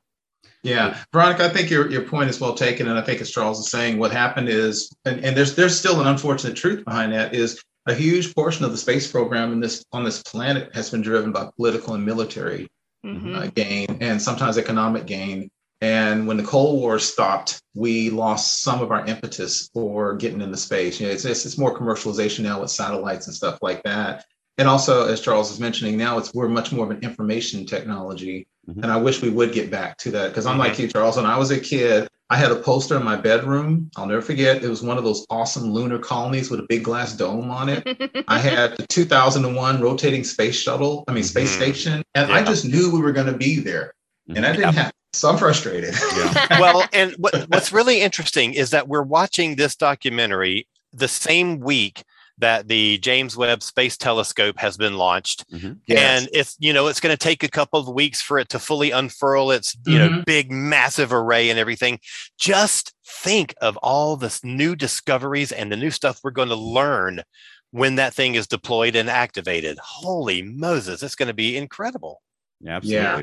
[0.65, 3.61] Yeah, Veronica, I think your, your point is well taken, and I think as Charles
[3.61, 7.35] is saying, what happened is, and, and there's there's still an unfortunate truth behind that
[7.35, 11.03] is a huge portion of the space program in this on this planet has been
[11.03, 12.67] driven by political and military
[13.05, 13.35] mm-hmm.
[13.35, 15.51] uh, gain, and sometimes economic gain.
[15.83, 20.57] And when the Cold War stopped, we lost some of our impetus for getting into
[20.57, 20.99] space.
[20.99, 24.25] You know, it's, it's, it's more commercialization now with satellites and stuff like that.
[24.57, 28.47] And also, as Charles is mentioning, now it's we're much more of an information technology.
[28.69, 28.83] Mm-hmm.
[28.83, 31.17] And I wish we would get back to that because I'm like you, Charles.
[31.17, 33.91] When I was a kid, I had a poster in my bedroom.
[33.97, 34.63] I'll never forget.
[34.63, 38.25] It was one of those awesome lunar colonies with a big glass dome on it.
[38.29, 41.63] I had the 2001 rotating space shuttle, I mean, space mm-hmm.
[41.63, 42.37] station, and yeah.
[42.37, 43.95] I just knew we were going to be there.
[44.29, 45.95] And I didn't have so I'm frustrated.
[46.17, 46.47] Yeah.
[46.61, 52.03] well, and what, what's really interesting is that we're watching this documentary the same week
[52.39, 55.75] that the James Webb Space Telescope has been launched, mm-hmm.
[55.87, 56.23] yes.
[56.23, 58.59] and it's you know it's going to take a couple of weeks for it to
[58.59, 60.17] fully unfurl its you mm-hmm.
[60.17, 61.99] know big massive array and everything.
[62.39, 67.23] Just think of all this new discoveries and the new stuff we're going to learn
[67.71, 69.79] when that thing is deployed and activated.
[69.79, 72.23] Holy Moses, it's going to be incredible.
[72.61, 73.01] Yeah, absolutely.
[73.01, 73.23] Yeah.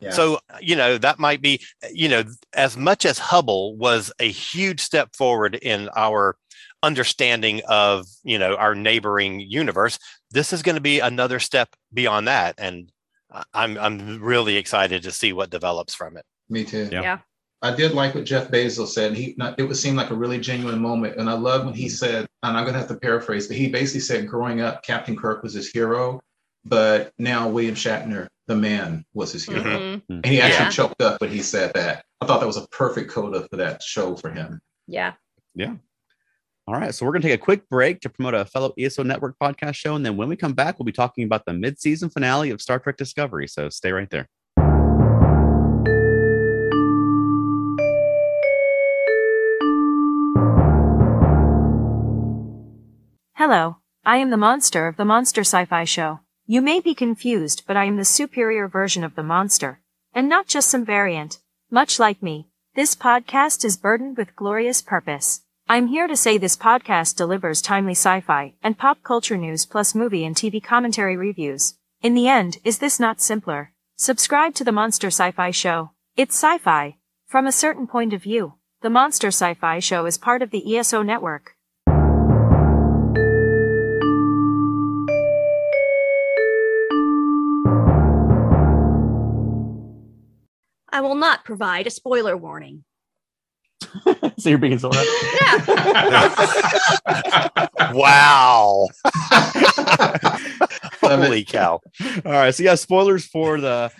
[0.00, 0.12] Yeah.
[0.12, 1.60] So, you know, that might be,
[1.92, 6.36] you know, as much as Hubble was a huge step forward in our
[6.82, 9.98] understanding of, you know, our neighboring universe,
[10.30, 12.54] this is going to be another step beyond that.
[12.58, 12.90] And
[13.54, 16.24] I'm I'm really excited to see what develops from it.
[16.48, 16.88] Me too.
[16.90, 17.02] Yeah.
[17.02, 17.18] yeah.
[17.62, 19.14] I did like what Jeff Bezos said.
[19.14, 21.90] He it would seem like a really genuine moment, and I love when he mm-hmm.
[21.90, 25.14] said, and I'm going to have to paraphrase, but he basically said, growing up, Captain
[25.14, 26.20] Kirk was his hero,
[26.64, 29.62] but now William Shatner, the man, was his hero.
[29.62, 30.12] Mm-hmm.
[30.12, 30.70] And he actually yeah.
[30.70, 32.04] choked up when he said that.
[32.22, 34.60] I thought that was a perfect coda for that show for him.
[34.86, 35.12] Yeah.
[35.54, 35.74] Yeah.
[36.70, 36.94] All right.
[36.94, 39.74] So we're going to take a quick break to promote a fellow ESO Network podcast
[39.74, 39.96] show.
[39.96, 42.62] And then when we come back, we'll be talking about the mid season finale of
[42.62, 43.48] Star Trek Discovery.
[43.48, 44.28] So stay right there.
[53.34, 56.20] Hello, I am the monster of the Monster Sci Fi Show.
[56.46, 59.80] You may be confused, but I am the superior version of the monster,
[60.14, 61.40] and not just some variant.
[61.68, 65.40] Much like me, this podcast is burdened with glorious purpose.
[65.70, 70.24] I'm here to say this podcast delivers timely sci-fi and pop culture news plus movie
[70.24, 71.74] and TV commentary reviews.
[72.02, 73.72] In the end, is this not simpler?
[73.94, 75.92] Subscribe to the Monster Sci-Fi Show.
[76.16, 76.96] It's sci-fi.
[77.28, 81.02] From a certain point of view, the Monster Sci-Fi Show is part of the ESO
[81.02, 81.54] network.
[90.92, 92.82] I will not provide a spoiler warning.
[94.38, 96.28] so you're being so Yeah.
[97.92, 98.88] wow.
[101.00, 101.80] Holy cow.
[102.24, 102.54] All right.
[102.54, 103.90] So yeah, spoilers for the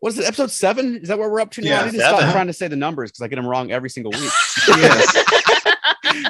[0.00, 0.96] what is it, episode seven?
[0.96, 1.68] Is that where we're up to now?
[1.68, 2.18] Yeah, I need to seven.
[2.18, 4.32] stop trying to say the numbers because I get them wrong every single week.
[4.68, 5.16] yes.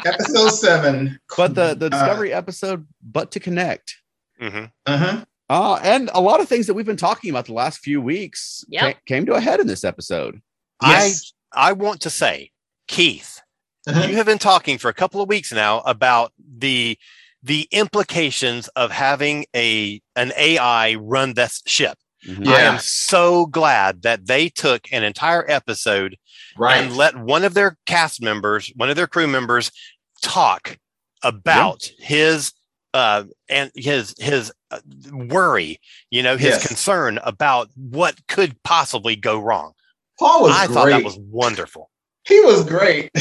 [0.05, 1.19] episode seven.
[1.37, 3.97] But the the uh, discovery uh, episode, but to connect.
[4.41, 4.65] Mm-hmm.
[4.87, 5.25] Uh-huh.
[5.49, 8.65] Uh, and a lot of things that we've been talking about the last few weeks
[8.69, 8.83] yep.
[8.83, 10.41] came, came to a head in this episode.
[10.83, 11.33] Yes.
[11.53, 12.52] I I want to say,
[12.93, 13.41] Keith,
[13.87, 14.07] uh-huh.
[14.07, 16.99] you have been talking for a couple of weeks now about the
[17.43, 21.97] the implications of having a an AI run this ship.
[22.27, 22.43] Mm-hmm.
[22.43, 22.53] Yeah.
[22.53, 26.19] I am so glad that they took an entire episode
[26.59, 26.83] right.
[26.83, 29.73] and let one of their cast members, one of their crew members,
[30.21, 30.77] talk
[31.23, 32.07] about yeah.
[32.07, 32.53] his
[32.93, 36.67] uh, and his his uh, worry, you know, his yes.
[36.67, 39.73] concern about what could possibly go wrong.
[40.19, 40.75] Paul was I great.
[40.75, 41.89] thought that was wonderful.
[42.25, 43.11] He was great.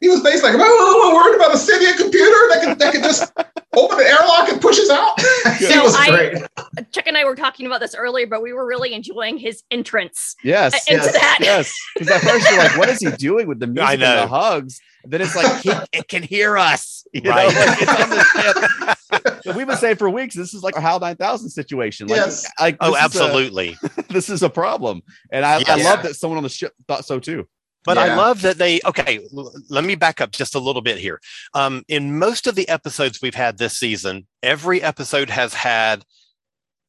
[0.00, 3.02] he was basically like, am I worried about a Symbian computer that can that can
[3.02, 3.32] just
[3.76, 5.20] open the airlock and push us out?
[5.58, 6.42] he was great.
[6.56, 9.62] I, Chuck and I were talking about this earlier, but we were really enjoying his
[9.70, 10.36] entrance.
[10.42, 11.38] Yes, into yes, that.
[11.40, 14.26] Yes, because at first you're like, what is he doing with the music and the
[14.26, 14.80] hugs?
[15.04, 17.06] then it's like he, it can hear us.
[17.12, 17.52] You right.
[17.52, 18.96] know, like it's on the
[19.44, 19.56] ship.
[19.56, 22.06] We've been saying for weeks, this is like a HAL 9000 situation.
[22.06, 22.46] Like, yes.
[22.60, 23.76] like oh, absolutely.
[23.82, 25.02] A, this is a problem.
[25.32, 25.68] And I, yes.
[25.68, 27.48] I love that someone on the ship thought so too.
[27.84, 28.02] But yeah.
[28.02, 31.20] I love that they, okay, l- let me back up just a little bit here.
[31.54, 36.04] Um, in most of the episodes we've had this season, every episode has had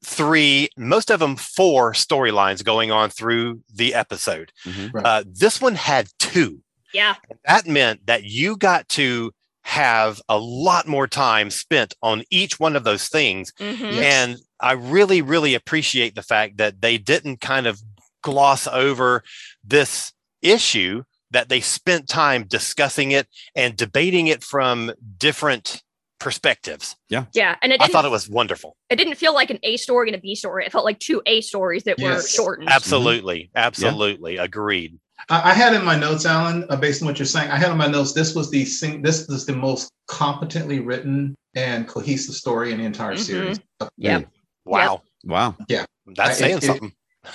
[0.03, 4.51] three, most of them four storylines going on through the episode.
[4.65, 4.97] Mm-hmm.
[4.97, 5.05] Right.
[5.05, 6.59] Uh, this one had two.
[6.93, 7.15] Yeah.
[7.45, 9.31] That meant that you got to
[9.63, 13.53] have a lot more time spent on each one of those things.
[13.59, 13.85] Mm-hmm.
[13.85, 14.03] Yes.
[14.03, 17.79] And I really, really appreciate the fact that they didn't kind of
[18.23, 19.23] gloss over
[19.63, 25.81] this issue, that they spent time discussing it and debating it from different
[26.19, 26.95] perspectives.
[27.09, 27.25] Yeah.
[27.33, 27.55] Yeah.
[27.61, 28.77] And I thought it was wonderful.
[28.89, 30.65] It didn't feel like an A story and a B story.
[30.65, 32.23] It felt like two A stories that yes.
[32.23, 32.69] were shortened.
[32.69, 33.49] Absolutely.
[33.55, 34.35] Absolutely.
[34.35, 34.43] Yeah.
[34.43, 34.99] Agreed.
[35.29, 37.77] I had in my notes, Alan, uh, based on what you're saying, I had in
[37.77, 42.71] my notes this was the sing- this was the most competently written and cohesive story
[42.71, 43.21] in the entire mm-hmm.
[43.21, 43.59] series.
[43.97, 44.21] Yeah.
[44.65, 45.03] Wow.
[45.23, 45.55] Wow.
[45.67, 45.85] Yeah.
[46.07, 46.93] That's saying it, something.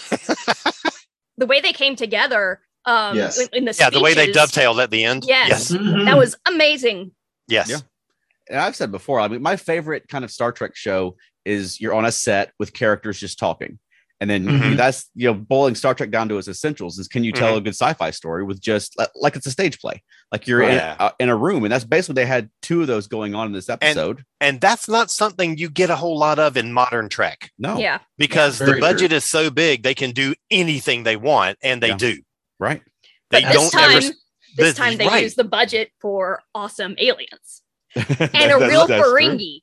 [1.38, 3.38] the way they came together, Um, Yes.
[3.40, 5.25] in, in the Yeah, the way they dovetailed at the end.
[5.27, 5.70] Yes.
[5.72, 6.05] Mhm.
[6.05, 7.12] That was amazing.
[7.49, 7.68] Yes.
[7.68, 7.79] Yeah.
[8.49, 11.94] and I've said before, I mean, my favorite kind of Star Trek show is you're
[11.94, 13.79] on a set with characters just talking.
[14.20, 14.77] And then Mhm.
[14.77, 17.61] that's, you know, boiling Star Trek down to its essentials is can you tell a
[17.61, 20.01] good sci fi story with just like it's a stage play?
[20.33, 20.94] Like you're in, Yeah.
[20.99, 21.64] uh, in a room.
[21.64, 24.22] And that's basically, they had two of those going on in this episode.
[24.40, 27.79] And that's not something you get a whole lot of in modern Trek no.
[27.79, 27.99] Yeah.
[28.16, 31.88] because Very the budget is so big they can do anything they want and they
[31.88, 31.96] Yeah.
[31.96, 32.18] do.
[32.59, 32.83] Right.
[33.31, 34.12] They But this don't ever time,
[34.57, 35.23] this time they right.
[35.23, 37.62] use the budget for awesome aliens
[37.95, 39.12] and a real That's true.
[39.12, 39.61] Ferengi.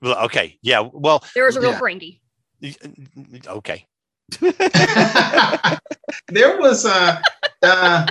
[0.00, 0.58] Well, okay.
[0.62, 0.88] Yeah.
[0.92, 1.80] Well, There was a real Yeah.
[1.80, 2.20] Ferengi.
[3.46, 3.86] okay.
[6.28, 7.20] there was uh,
[7.62, 8.06] uh,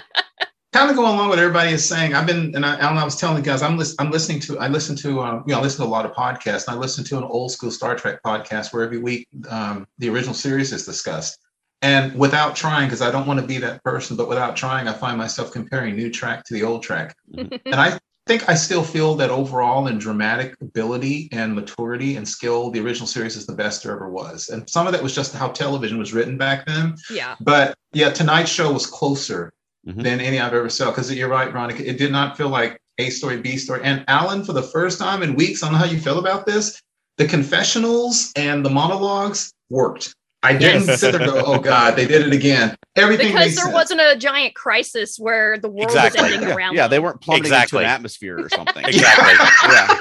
[0.74, 2.14] kind of going along with what everybody is saying.
[2.14, 4.60] I've been, and I, Alan, I was telling the guys, I'm, lis- I'm listening to,
[4.60, 6.68] I listen to, uh, you know, I listen to a lot of podcasts.
[6.68, 10.10] And I listen to an old school Star Trek podcast where every week um, the
[10.10, 11.38] original series is discussed.
[11.82, 14.94] And without trying, because I don't want to be that person, but without trying, I
[14.94, 17.16] find myself comparing new Trek to the old Trek.
[17.36, 22.70] and I think I still feel that overall in dramatic ability and maturity and skill,
[22.70, 24.50] the original series is the best there ever was.
[24.50, 26.96] And some of that was just how television was written back then.
[27.10, 27.36] Yeah.
[27.42, 29.52] But yeah, tonight's show was closer
[29.88, 30.04] Mhm.
[30.04, 30.92] than any I've ever saw.
[30.92, 31.84] Because you're right, Veronica.
[31.88, 33.82] It did not feel like A story, B story.
[33.84, 36.46] And Alan, for the first time in weeks, I don't know how you feel about
[36.46, 36.80] this.
[37.18, 40.14] The confessionals and the monologues worked.
[40.44, 41.00] I didn't Yes.
[41.02, 43.74] sit there and go, "Oh God, they did it again." Everything Because there sense.
[43.74, 46.22] wasn't a giant crisis where the world Exactly.
[46.24, 46.76] was ending Yeah, around.
[46.76, 47.78] yeah, they weren't plummeting Exactly.
[47.80, 48.84] into an atmosphere or something.
[48.88, 49.34] Exactly.
[49.70, 49.98] yeah.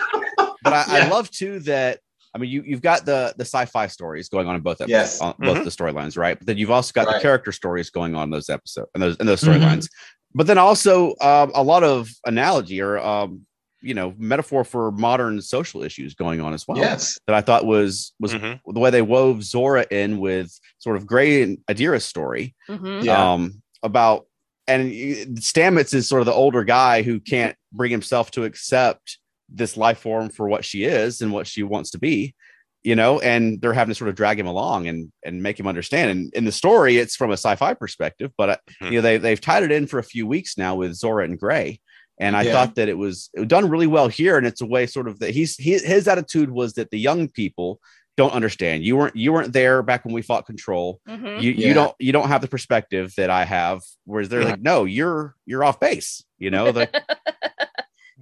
[0.62, 2.00] But I, I love too that
[2.34, 5.20] I mean you you've got the the sci-fi stories going on in both episodes, Yes.
[5.20, 5.64] on both Mhm.
[5.64, 6.38] the storylines, right?
[6.38, 9.16] But then you've also got the character stories going on in those episodes and those
[9.16, 9.58] in those Mhm.
[9.58, 9.88] storylines.
[10.34, 13.46] But then also um, a lot of analogy or um,
[13.82, 16.78] you know metaphor for modern social issues going on as well.
[16.78, 17.18] Yes.
[17.26, 18.60] That I thought was was Mhm.
[18.66, 23.04] the way they wove Zora in with sort of Gray and Adira's story Mhm.
[23.04, 23.32] Yeah.
[23.32, 24.26] um, about
[24.68, 29.18] and y- Stamets is sort of the older guy who can't bring himself to accept
[29.48, 32.34] this life form for what she is and what she wants to be,
[32.84, 35.66] you know, and they're having to sort of drag him along and and make him
[35.66, 36.10] understand.
[36.10, 38.90] And in the story, it's from a sci-fi perspective, but uh, Mhm.
[38.90, 41.38] you know they they've tied it in for a few weeks now with Zora and
[41.40, 41.80] Gray.
[42.20, 42.52] And I Yeah.
[42.52, 45.08] thought that it was, it was done really well here, and it's a way sort
[45.08, 47.80] of that he's he, his attitude was that the young people
[48.16, 48.84] don't understand.
[48.84, 51.40] You weren't you weren't there back when we fought Control Mhm.
[51.42, 51.68] you Yeah.
[51.68, 53.80] you don't you don't have the perspective that I have.
[54.04, 54.50] Whereas they're Yeah.
[54.50, 56.22] like, no, you're you're off base.
[56.38, 56.88] You know, the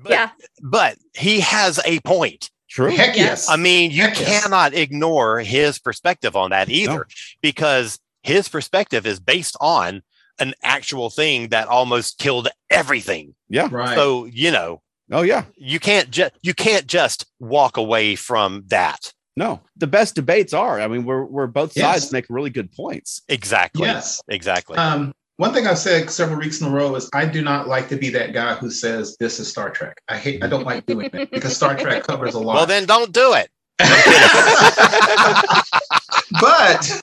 [0.01, 0.31] But, yeah.
[0.63, 2.51] but he has a point.
[2.71, 2.91] true.
[2.91, 3.17] Heck Yes.
[3.17, 3.49] yes.
[3.51, 4.43] I mean, you Heck yes.
[4.45, 7.09] cannot ignore his perspective on that either,
[7.43, 10.03] because his perspective is based on
[10.41, 13.35] an actual thing that almost killed everything.
[13.49, 13.69] Yeah.
[13.71, 13.95] right.
[13.97, 15.45] So you know, Oh yeah.
[15.57, 19.13] you can't just you can't just walk away from that.
[19.37, 20.81] No, the best debates are.
[20.81, 22.13] I mean, we're we're both sides Yes.
[22.13, 23.23] make really good points.
[23.29, 23.87] Exactly.
[23.87, 24.21] yes.
[24.29, 24.77] Exactly.
[24.77, 27.89] Um, one thing I've said several weeks in a row is I do not like
[27.91, 30.01] to be that guy who says this is Star Trek.
[30.09, 30.43] I hate.
[30.43, 32.57] I don't like doing it because Star Trek covers a lot.
[32.57, 33.49] well, then don't do it.
[36.41, 37.03] but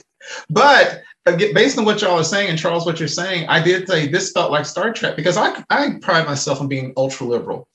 [0.50, 3.88] but again, based on what y'all are saying and Charles, what you're saying, I did
[3.88, 7.68] say this felt like Star Trek because I I pride myself on being ultra liberal,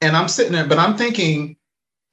[0.00, 1.56] and I'm sitting there, but I'm thinking,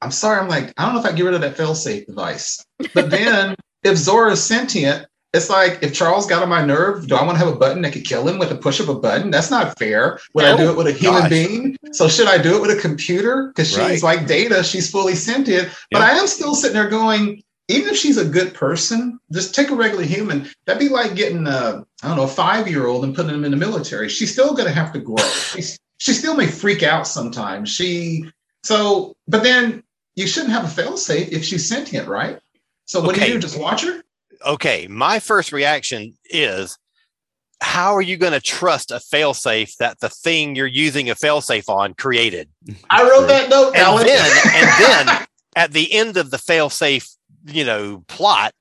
[0.01, 2.63] I'm sorry, I'm like I don't know if I get rid of that failsafe device,
[2.93, 5.05] but then if Zora is sentient.
[5.31, 7.83] It's like if Charles got on my nerve, do I want to have a button
[7.83, 9.29] that could kill him with a push of a button?
[9.29, 10.19] That's not fair.
[10.33, 11.29] Would I do it with a human Gosh.
[11.29, 11.77] being?
[11.91, 13.49] So should I do it with a computer?
[13.49, 14.01] Because she's Right.
[14.01, 15.69] like data, she's fully sentient.
[15.91, 16.05] But Yeah.
[16.07, 19.75] I am still sitting there going, even if she's a good person, just take a
[19.75, 20.49] regular human.
[20.65, 23.57] That'd be like getting a, I don't know, a five-year-old and putting them in the
[23.57, 24.09] military.
[24.09, 25.17] She's still gonna have to grow.
[25.53, 27.69] She's, she still may freak out sometimes.
[27.69, 28.25] She
[28.63, 29.83] so, but then
[30.15, 32.39] you shouldn't have a fail-safe if she's sentient, right?
[32.87, 33.39] So what do you do?
[33.39, 34.01] Just watch her?
[34.45, 36.77] okay, my first reaction is
[37.61, 41.67] how are you going to trust a failsafe that the thing you're using a failsafe
[41.67, 42.49] on created?
[42.89, 44.05] I wrote that note, And Alan.
[44.07, 44.69] then and
[45.07, 45.27] then
[45.57, 48.53] at the end of the failsafe, you know, plot,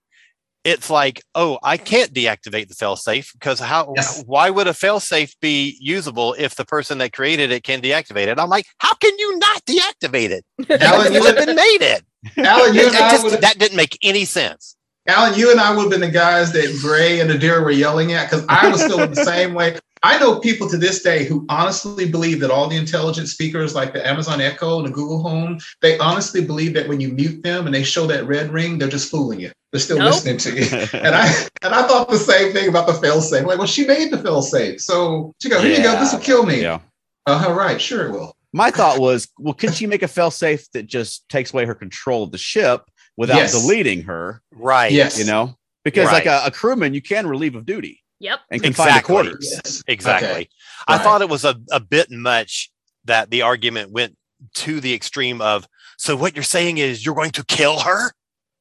[0.65, 4.23] it's like, oh, I can't deactivate the failsafe because how Yes.
[4.27, 8.39] why would a failsafe be usable if the person that created it can deactivate it?
[8.39, 10.45] I'm like, how can you not deactivate it?
[10.83, 12.03] Alan, you, Flippin' made it.
[12.37, 14.75] Alan, you It- and it I just- would that didn't make any sense.
[15.07, 18.13] Alan, you and I would have been the guys that Gray and Adira were yelling
[18.13, 19.79] at because I was feeling the same way.
[20.03, 23.93] I know people to this day who honestly believe that all the intelligent speakers, like
[23.93, 27.67] the Amazon Echo and the Google Home, they honestly believe that when you mute them
[27.67, 29.51] and they show that red ring, they're just fooling you.
[29.73, 30.15] They're still Nope.
[30.25, 30.87] listening to you.
[30.99, 31.27] And I
[31.63, 33.45] and I thought the same thing about the failsafe.
[33.45, 36.45] Like, well, she made the failsafe, so she go, here you go, this will kill
[36.47, 36.63] me.
[36.63, 36.81] Yeah.
[37.27, 38.35] Uh-huh, right, sure it will.
[38.55, 42.23] My thought was, well, could she make a failsafe that just takes away her control
[42.23, 42.89] of the ship
[43.19, 43.53] without Yes.
[43.53, 44.41] deleting her?
[44.53, 44.91] Right.
[44.91, 45.19] Yes.
[45.19, 48.03] You know, because like a, a crewman, you can relieve of duty.
[48.21, 48.41] Yep.
[48.51, 49.49] and can find the quarters.
[49.53, 49.83] Yes.
[49.87, 50.29] Exactly.
[50.29, 50.49] Okay.
[50.89, 51.03] I Right.
[51.03, 52.71] thought it was a, a bit much
[53.05, 54.17] that the argument went
[54.55, 55.67] to the extreme of,
[55.99, 58.13] so what you're saying is you're going to kill her?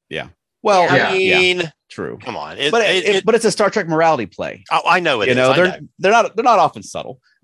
[0.09, 0.29] Yeah.
[0.63, 1.09] Well, Yeah.
[1.09, 2.17] I yeah, mean, true.
[2.21, 2.57] come on.
[2.57, 4.63] It, But it, it, it- but it's a Star Trek morality play.
[4.71, 7.19] oh, I know it you is, know, I they're they're not they're not often subtle.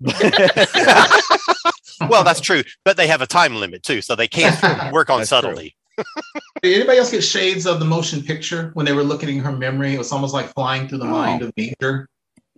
[2.08, 2.62] well, that's true.
[2.84, 5.36] But they have a time limit too, so they can't work on That's true.
[5.40, 5.76] subtlety.
[6.62, 9.52] Did anybody else get shades of the motion picture when they were looking at her
[9.52, 9.94] memory?
[9.94, 11.10] It was almost like flying through the Oh.
[11.10, 12.06] mind of V'ger.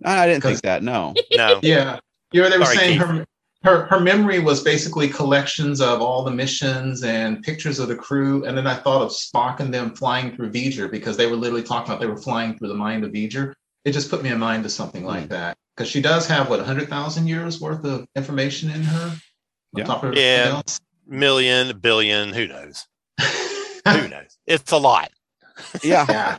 [0.04, 0.82] I didn't think that.
[0.82, 1.14] No.
[1.36, 1.58] No.
[1.62, 1.98] Yeah.
[2.32, 3.06] You know, they were Sorry, saying Keith.
[3.08, 3.26] her,
[3.64, 8.44] her her memory was basically collections of all the missions and pictures of the crew.
[8.44, 11.62] And then I thought of Spock and them flying through V'ger because they were literally
[11.62, 13.52] talking about they were flying through the mind of V'ger.
[13.84, 15.28] It just put me in mind of something like Hmm.
[15.28, 15.56] that.
[15.76, 19.06] Because she does have what, hundred thousand years worth of information in her?
[19.08, 19.20] On
[19.74, 19.84] Yeah.
[19.84, 20.62] top of Yeah.
[21.06, 22.86] Million, billion, who knows?
[23.86, 24.38] Who knows?
[24.46, 25.10] It's a lot.
[25.82, 26.04] Yeah.
[26.08, 26.38] yeah.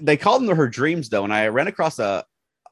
[0.00, 2.24] they called them her dreams though, and I ran across a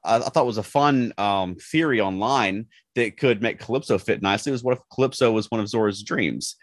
[0.04, 4.52] I thought was a fun um, theory online that could make Calypso fit nicely.
[4.52, 6.56] Was what if Calypso was one of Zora's dreams,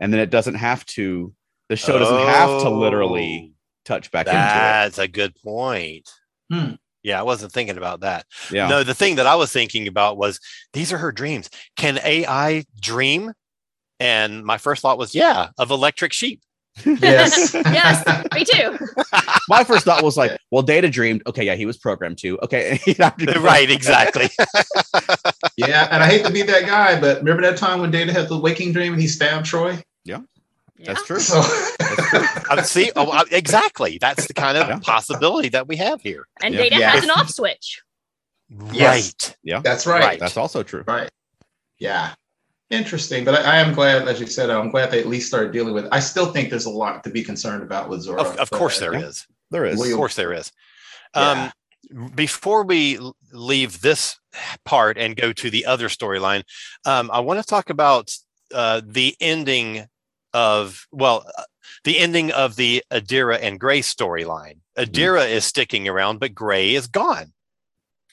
[0.00, 1.32] and then it doesn't have to.
[1.68, 3.52] The show doesn't have to literally
[3.84, 4.42] touch back into it.
[4.42, 6.08] That's a good point.
[6.50, 6.72] Hmm.
[7.02, 8.26] Yeah, I wasn't thinking about that.
[8.50, 10.40] Yeah, No, the thing that I was thinking about was
[10.72, 11.48] these are her dreams.
[11.76, 13.32] Can AI dream?
[14.00, 16.42] And my first thought was, yeah, of electric sheep.
[16.84, 17.54] Yes.
[17.78, 18.04] Yes.
[18.34, 18.78] Me too.
[19.48, 21.22] my first thought was like, well, Data dreamed.
[21.26, 22.38] Okay, yeah, he was programmed to.
[22.40, 22.80] Okay,
[23.40, 24.28] right, exactly.
[25.56, 28.28] Yeah, and I hate to be that guy, but remember that time when Data had
[28.28, 29.82] the waking dream and he stabbed Troi?
[30.04, 30.20] Yeah.
[30.84, 31.18] That's true.
[31.18, 32.92] So I uh, see.
[32.94, 33.98] Oh, uh, exactly.
[34.00, 34.78] That's the kind of Yeah.
[34.80, 36.26] possibility that we have here.
[36.40, 36.60] And Yeah.
[36.62, 36.90] Data Yeah.
[36.90, 37.82] has an off switch.
[38.72, 39.34] Yes.
[39.42, 39.60] Yeah.
[39.60, 40.02] that's right.
[40.02, 40.20] Right.
[40.20, 40.84] That's also true.
[40.86, 41.10] Right.
[41.78, 42.14] Yeah.
[42.70, 43.24] Interesting.
[43.24, 45.72] But I, I am glad, as you said, I'm glad they at least started dealing
[45.72, 45.92] with it.
[45.92, 48.20] I still think there's a lot to be concerned about with Zora.
[48.20, 49.26] Of, of course there is.
[49.50, 49.80] There is.
[49.80, 50.52] Of course there is.
[51.16, 51.50] Yeah.
[51.92, 52.98] Um, before we
[53.32, 54.18] leave this
[54.64, 56.42] part and go to the other storyline,
[56.84, 58.14] um, I want to talk about
[58.54, 59.86] uh, the ending
[60.34, 61.44] of well, uh,
[61.84, 64.58] the ending of the Adira and Gray storyline.
[64.76, 67.32] Adira is sticking around, but Gray is gone.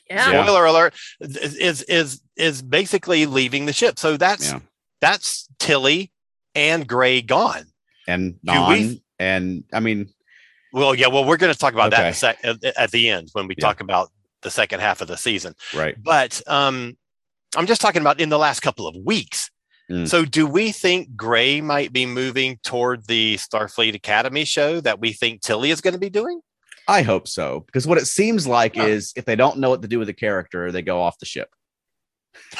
[0.10, 0.32] Yeah.
[0.32, 0.44] Yeah.
[0.44, 3.98] Spoiler alert is is is basically leaving the ship.
[4.00, 4.60] So that's Yeah.
[5.02, 6.12] that's Tilly
[6.54, 7.66] and Gray gone.
[8.08, 10.10] And Do non, we- and I mean,
[10.74, 12.10] Well, yeah, well, we're going to talk about that Okay.
[12.10, 13.66] a sec- at, at the end when we Yeah.
[13.66, 15.56] talk about the second half of the season.
[15.74, 15.96] right.
[16.02, 16.98] But um,
[17.56, 19.50] I'm just talking about in the last couple of weeks.
[19.90, 20.08] Mm.
[20.08, 25.14] So, do we think Gray might be moving toward the Starfleet Academy show that we
[25.14, 26.42] think Tilly is going to be doing?
[26.88, 28.84] I hope so because what it seems like Huh.
[28.84, 31.26] is if they don't know what to do with the character, they go off the
[31.26, 31.50] ship.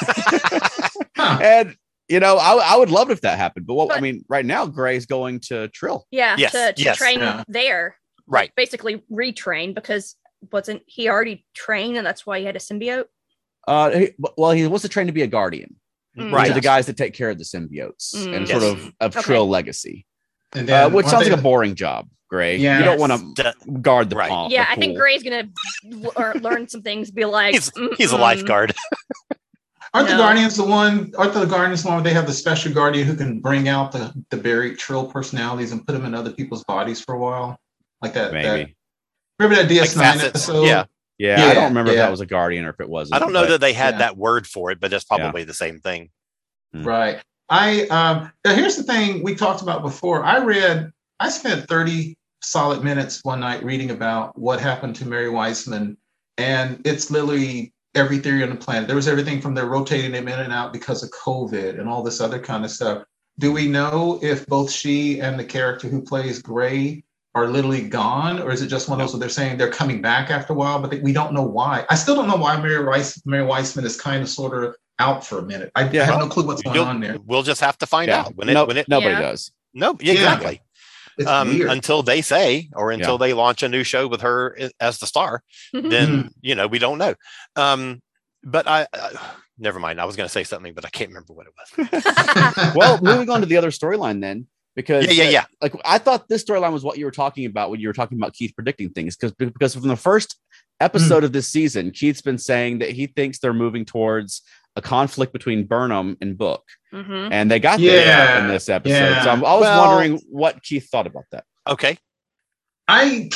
[1.16, 1.38] Huh.
[1.42, 1.76] And
[2.08, 3.66] you know, I, I would love it if that happened.
[3.66, 6.06] But what I mean, right now, Gray's going to Trill.
[6.10, 6.36] Yeah.
[6.38, 6.96] Yes, To, to yes.
[6.98, 7.42] train Yeah.
[7.48, 7.96] there.
[8.28, 8.52] Right.
[8.54, 10.14] Basically retrain because
[10.52, 13.06] wasn't he already trained and that's why he had a symbiote?
[13.66, 15.76] Uh, he, well, he was to train to be a guardian,
[16.16, 16.32] Mm.
[16.32, 16.48] Right.
[16.48, 18.36] to the guys that take care of the symbiotes Mm.
[18.36, 18.60] and Yes.
[18.60, 19.22] sort of of Okay.
[19.22, 20.06] Trill legacy,
[20.56, 22.08] And uh, which sounds they- like a boring job.
[22.28, 22.78] Gray, Yeah.
[22.78, 24.28] you don't want to guard the Right.
[24.28, 24.52] pond.
[24.52, 24.98] yeah, the I think.
[24.98, 25.48] Gray's gonna
[25.84, 27.12] lear- learn some things.
[27.12, 28.74] Be like, He's, he's a lifeguard.
[29.94, 31.12] Aren't the Guardians the one?
[31.16, 33.92] Aren't the Guardians the one where they have the special guardian who can bring out
[33.92, 37.58] the, the buried Trill personalities and put them in other people's bodies for a while?
[38.02, 38.32] Like that.
[38.32, 38.76] that Maybe.
[39.38, 40.24] remember that DS9 facets.
[40.24, 40.64] episode?
[40.66, 40.84] Yeah.
[41.18, 43.14] Yeah, I don't remember if that was a guardian or if it wasn't.
[43.14, 43.98] I don't know but- that they had yeah.
[44.00, 46.10] that word for it, but that's probably the same thing.
[46.74, 47.22] Right.
[47.48, 50.24] I um here's the thing we talked about before.
[50.24, 50.90] I read
[51.20, 55.96] I spent 30 solid minutes one night reading about what happened to Mary Wiseman
[56.38, 58.86] and it's literally every theory on the planet.
[58.86, 62.02] There was everything from their rotating them in and out because of COVID and all
[62.02, 63.04] this other kind of stuff.
[63.38, 68.40] Do we know if both she and the character who plays Gray are literally gone,
[68.40, 70.56] or is it just one of those where they're saying they're coming back after a
[70.56, 71.84] while, but they, we don't know why?
[71.90, 75.26] I still don't know why Mary Weiss, Mary Wiseman is kind of sort of out
[75.26, 75.70] for a minute.
[75.74, 77.16] I, I have no clue what's going You'll- on there.
[77.24, 79.20] We'll just have to find Yeah, out when it no, when it nobody Yeah.
[79.20, 79.52] does.
[79.74, 80.12] no Yeah.
[80.14, 80.60] exactly
[81.26, 83.18] um, until they say or until Yeah.
[83.26, 85.42] they launch a new show with her as the star
[85.74, 85.88] Mm-hmm.
[85.88, 87.14] then you know we don't know
[87.56, 88.00] um
[88.44, 89.10] but i, I
[89.58, 92.74] never mind i was going to say something but i can't remember what it was
[92.76, 95.98] well, moving on to the other storyline then, because yeah yeah uh, yeah like I
[95.98, 98.52] thought this storyline was what you were talking about when you were talking about Keith
[98.54, 100.38] predicting things, because because from the first
[100.80, 104.42] episode of this season, Keith's been saying that he thinks they're moving towards
[104.76, 106.62] a conflict between Burnham and Book,
[106.92, 107.28] Mhm.
[107.32, 108.94] and they got there Yeah, in this episode.
[108.94, 109.24] yeah.
[109.24, 111.44] So I'm always Well- wondering what Keith thought about that.
[111.68, 111.98] okay
[112.88, 113.28] I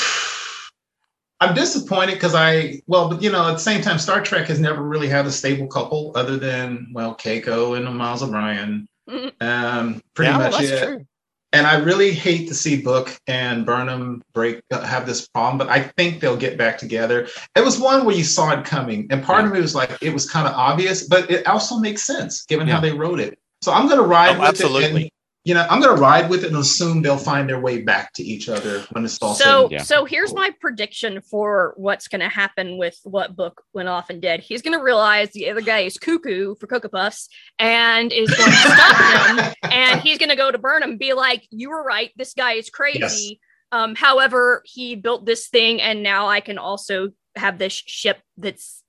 [1.40, 4.60] I'm disappointed because I well, but you know, at the same time, Star Trek has
[4.60, 8.86] never really had a stable couple other than well, Keiko and Miles O'Brien.
[9.08, 9.32] Mhm.
[9.42, 10.86] Um, pretty yeah well, much that's it.
[10.86, 11.06] true
[11.52, 15.68] and I really hate to see Book and Burnham break uh, have this problem, but
[15.68, 17.28] I think they'll get back together.
[17.56, 19.46] It was one where you saw it coming, and part yeah.
[19.48, 22.68] of me was like, it was kind of obvious, but it also makes sense given
[22.68, 22.74] yeah.
[22.74, 23.38] how they wrote it.
[23.62, 25.06] So I'm going to ride oh, with absolutely.
[25.06, 25.12] it
[25.44, 28.12] you know, I'm going to ride with it and assume they'll find their way back
[28.14, 29.68] to each other when it's all so.
[29.70, 29.82] Yeah.
[29.82, 34.20] So here's my prediction for what's going to happen with what book went off and
[34.20, 34.40] did.
[34.40, 38.50] He's going to realize the other guy is cuckoo for Cocoa Puffs and is going
[38.50, 41.82] to stop him, and he's going to go to Burnham and be like, "You were
[41.82, 42.10] right.
[42.16, 43.32] This guy is crazy." Yes.
[43.72, 48.82] Um, however, he built this thing, and now I can also have this ship that's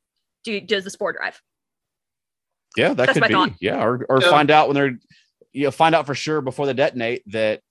[0.43, 1.39] do, does the spore drive.
[2.77, 3.33] Yeah, that That's could be.
[3.33, 3.53] Thought.
[3.59, 4.29] Yeah, or or yeah.
[4.29, 4.97] find out when they're
[5.53, 7.61] you'll find out for sure before they detonate that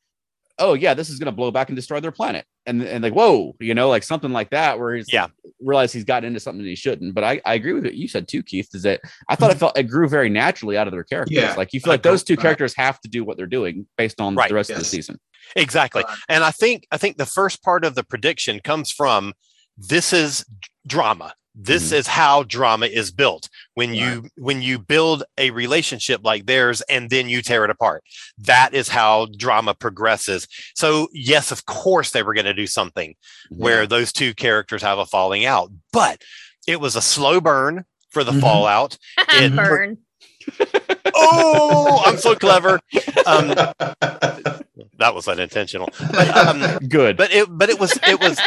[0.59, 2.45] oh yeah this is going to blow back and destroy their planet.
[2.67, 5.29] And and like whoa you know like something like that where he's yeah.
[5.61, 7.15] realized he's gotten into something he shouldn't.
[7.15, 9.55] But i, I agree with what you said too keith is that i thought it
[9.55, 9.61] mm-hmm.
[9.61, 11.37] felt it grew very naturally out of their characters.
[11.37, 11.55] Yeah.
[11.55, 14.35] like you feel like those two characters have to do what they're doing based on
[14.35, 14.49] right.
[14.49, 14.79] the rest yes.
[14.79, 15.19] of the season.
[15.57, 16.05] Exactly.
[16.29, 19.33] And i think i think the first part of the prediction comes from
[19.77, 20.45] this is
[20.87, 21.97] drama this mm-hmm.
[21.97, 23.99] is how drama is built when right.
[23.99, 28.05] you when you build a relationship like theirs and then you tear it apart
[28.39, 33.15] that is how drama progresses so yes of course they were going to do something
[33.51, 33.57] yeah.
[33.57, 36.21] where those two characters have a falling out but
[36.67, 38.41] it was a slow burn for the mm-hmm.
[38.41, 39.99] fallout it burn
[41.15, 42.81] oh i'm so clever
[43.27, 43.55] um,
[45.01, 48.39] that was unintentional but, um, good but it but it was it was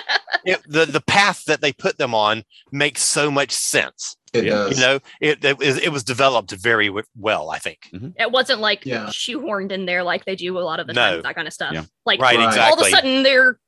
[0.46, 4.18] it, the the path that they put them on makes so much sense.
[4.34, 4.78] It does.
[4.78, 7.52] You know, it, it, it was developed very well.
[7.52, 8.10] I think mm-hmm.
[8.18, 9.08] it wasn't like yeah.
[9.08, 11.22] shoehorned in there like they do a lot of the no.
[11.22, 11.74] that kind of stuff.
[11.74, 11.84] Yeah.
[12.06, 12.82] Like right, all exactly.
[12.82, 13.60] of a sudden they're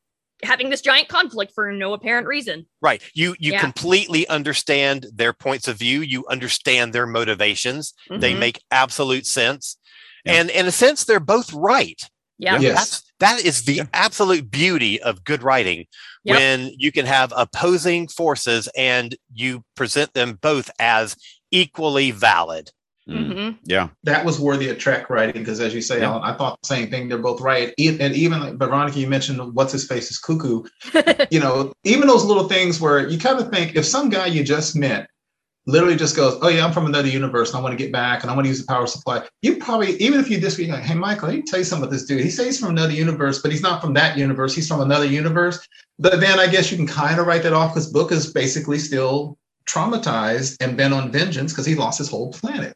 [0.44, 2.66] having this giant conflict for no apparent reason.
[2.82, 3.02] Right.
[3.14, 3.62] You you yeah.
[3.62, 6.02] completely understand their points of view.
[6.02, 7.94] You understand their motivations.
[8.10, 8.22] Mm-hmm.
[8.22, 9.78] They make absolute sense.
[10.28, 12.10] And in a sense, they're both right.
[12.38, 12.60] Yeah.
[12.60, 12.76] Yes.
[12.76, 15.86] That's that is the absolute beauty of good writing
[16.24, 16.38] yep.
[16.38, 21.16] when you can have opposing forces and you present them both as
[21.52, 22.72] equally valid.
[23.08, 23.32] Mm-hmm.
[23.32, 23.56] mm-hmm.
[23.64, 26.10] Yeah, that was worthy of Trek writing because, as you say, yeah.
[26.10, 27.08] Alan, I thought the same thing.
[27.08, 30.64] They're both right, and even like Veronica, you mentioned what's his face is cuckoo.
[31.30, 34.44] you know, even those little things where you kind of think if some guy you
[34.44, 35.08] just met
[35.66, 38.22] literally just goes, "Oh yeah, I'm from another universe, and I want to get back,
[38.22, 40.84] and I want to use the power supply." You probably, even if you disagree, like,
[40.84, 42.22] "Hey, Michael, let me tell you something about this dude.
[42.22, 44.53] He says he's from another universe, but he's not from that universe.
[44.53, 45.59] He's from another universe."
[45.99, 48.80] But then I guess you can kind of write that off because Book is basically
[48.80, 49.38] still
[49.68, 52.76] traumatized and bent on vengeance because he lost his whole planet.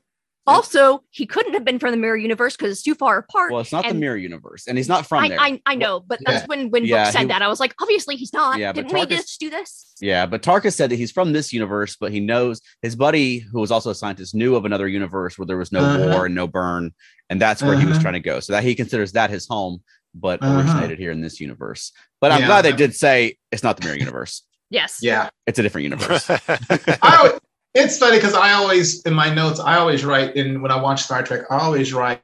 [0.49, 3.51] Also, he couldn't have been from the mirror universe because it's too far apart.
[3.51, 5.39] Well, it's not the mirror universe, and he's not from I, there.
[5.39, 6.45] I, I know, but that's yeah.
[6.47, 8.59] when when yeah, Book said he, that I was like, obviously he's not.
[8.59, 9.93] Yeah, Didn't Tarkus, we just do this?
[10.01, 13.59] Yeah, but Tarkus said that he's from this universe, but he knows his buddy, who
[13.59, 16.13] was also a scientist, knew of another universe where there was no uh-huh.
[16.13, 16.93] war and no burn,
[17.29, 17.81] and that's where uh-huh.
[17.81, 18.03] he was uh-huh.
[18.03, 18.39] trying to go.
[18.39, 19.81] So that he considers that his home,
[20.13, 20.59] but uh-huh.
[20.59, 21.91] originated here in this universe.
[22.21, 22.47] But I'm yeah.
[22.47, 24.43] glad they did say it's not the mirror universe.
[24.69, 24.99] Yes.
[25.01, 25.29] Yeah.
[25.47, 26.29] It's a different universe.
[26.29, 27.39] I,
[27.79, 31.03] it's funny because I always, in my notes, I always write, and when I watch
[31.03, 32.21] Star Trek, I always write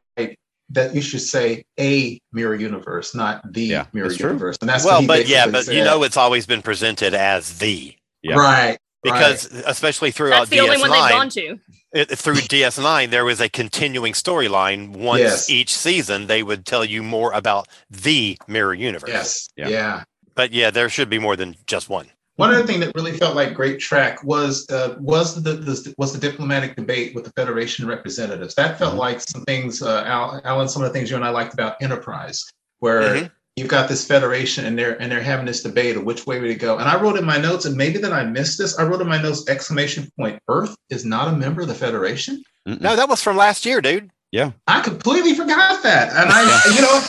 [0.69, 4.57] that you should say a mirror universe, not the yeah, mirror universe.
[4.61, 5.75] And that's well, but yeah, but said.
[5.75, 8.35] you know, it's always been presented as the yeah.
[8.35, 9.63] right because right.
[9.67, 11.59] especially throughout the DS9, only one they've gone to.
[11.93, 14.89] It, through DS9, there was a continuing storyline.
[14.89, 15.49] Once yes.
[15.49, 19.09] each season, they would tell you more about the mirror universe.
[19.09, 19.67] Yes, yeah.
[19.69, 20.03] yeah.
[20.33, 22.07] But yeah, there should be more than just one.
[22.37, 26.11] One other thing that really felt like great Trek was uh, was the, the, was
[26.11, 28.55] the diplomatic debate with the Federation representatives.
[28.55, 28.99] That felt mm-hmm.
[28.99, 32.43] like some things, uh, Alan, some of the things you and I liked about Enterprise,
[32.79, 33.27] where mm-hmm.
[33.55, 36.55] you've got this Federation and they're and they're having this debate of which way we
[36.55, 36.77] go.
[36.77, 38.77] And I wrote in my notes, and maybe that I missed this.
[38.77, 42.43] I wrote in my notes exclamation point: Earth is not a member of the Federation.
[42.67, 42.81] Mm-mm.
[42.81, 44.11] No, that was from last year, dude.
[44.33, 47.01] Yeah, I completely forgot that, and I, you know.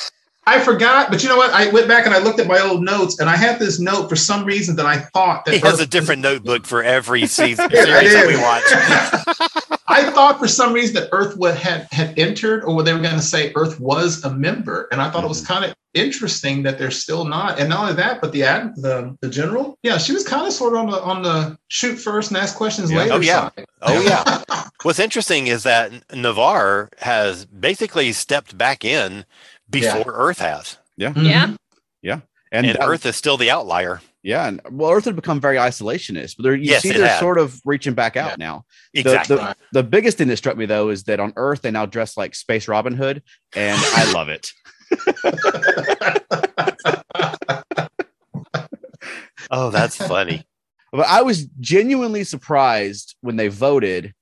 [0.49, 1.51] I forgot, but you know what?
[1.53, 4.09] I went back and I looked at my old notes, and I had this note
[4.09, 7.68] for some reason that I thought that he has a different notebook for every season
[7.68, 9.72] series that we watch.
[9.88, 13.16] I thought for some reason that Earth would had had entered, or they were going
[13.16, 15.26] to say Earth was a member, and I thought mm-hmm.
[15.26, 15.53] it was mm-hmm.
[15.53, 17.59] kind of interesting that they're still not.
[17.59, 20.53] And not only that, but the ad, the the general, yeah, she was kind of
[20.53, 22.99] sort of on the on the shoot first and ask questions yeah.
[22.99, 23.14] later.
[23.14, 23.66] Oh yeah, side.
[23.82, 24.64] oh yeah.
[24.82, 29.24] What's interesting is that Ni'Var has basically stepped back in
[29.69, 30.05] before yeah.
[30.07, 30.79] Earth has.
[30.97, 31.11] Yeah.
[31.11, 31.27] Mm-hmm.
[31.27, 31.55] Yeah.
[32.03, 32.21] Yeah.
[32.53, 34.01] And, and Earth is still the outlier.
[34.23, 37.21] Yeah, and well, Earth had become very isolationist, but they're, you yes, see they're had.
[37.21, 38.37] sort of reaching back out yeah.
[38.39, 38.64] now.
[38.93, 39.37] Exactly.
[39.37, 41.87] The, the, the, biggest thing that struck me though is that on Earth they now
[41.87, 43.23] dress like Space Robin Hood,
[43.55, 44.51] and I love it.
[49.53, 50.45] oh, that's funny.
[50.91, 54.12] But I was genuinely surprised when they voted,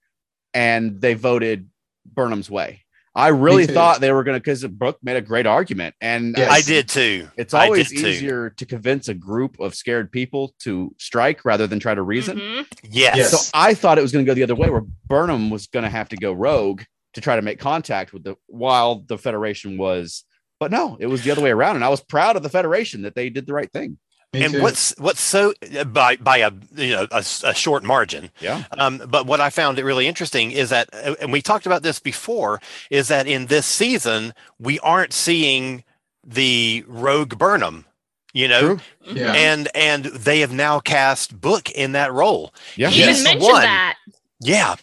[0.53, 1.71] and they voted
[2.05, 2.84] Burnham's way.
[3.17, 6.51] I really thought they were going to because Book made a great argument, and yes.
[6.51, 7.29] I did too.
[7.37, 8.57] It's always easier too.
[8.57, 12.39] to convince a group of scared people to strike rather than try to reason.
[12.39, 12.63] Mm-hmm.
[12.91, 13.17] Yes.
[13.17, 13.31] yes.
[13.31, 15.85] So I thought it was going to go the other way, where Burnham was going
[15.85, 19.79] to have to go rogue to try to make contact with the while the Federation
[19.79, 20.25] was.
[20.59, 23.03] But no, it was the other way around, and I was proud of the Federation
[23.03, 23.99] that they did the right thing.
[24.35, 24.63] Me and too.
[24.63, 25.55] what's what's so
[25.87, 28.31] by by a you know a, a short margin.
[28.41, 28.65] Yeah.
[28.73, 31.83] Um, but what i found it really interesting is that uh, and we talked about
[31.83, 32.61] this before
[32.91, 35.85] is that in this season we aren't seeing
[36.23, 37.87] the rogue burnham
[38.35, 38.79] you know?
[39.07, 39.33] Yeah.
[39.33, 42.53] and and they have now cast book in that role.
[42.77, 42.89] Yeah.
[42.89, 43.63] You even mentioned one.
[43.63, 43.97] that.
[44.41, 44.77] Yeah.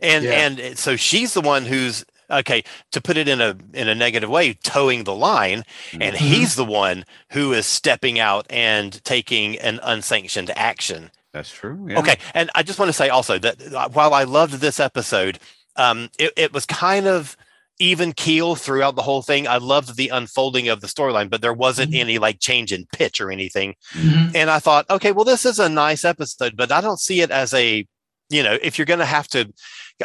[0.00, 0.30] And yeah.
[0.32, 2.62] and so she's the one who's okay
[2.92, 6.24] to put it in a in a negative way towing the line and mm-hmm.
[6.24, 11.98] he's the one who is stepping out and taking an unsanctioned action that's true yeah.
[11.98, 15.38] okay and i just want to say also that uh, while i loved this episode
[15.76, 17.36] um it, it was kind of
[17.78, 19.46] even keel throughout the whole thing.
[19.46, 22.00] I loved the unfolding of the storyline, but there wasn't mm-hmm.
[22.00, 23.74] any like change in pitch or anything.
[23.92, 24.34] Mm-hmm.
[24.34, 27.30] And I thought, okay, well, this is a nice episode, but I don't see it
[27.30, 27.86] as a,
[28.28, 29.52] you know, if you're going to have to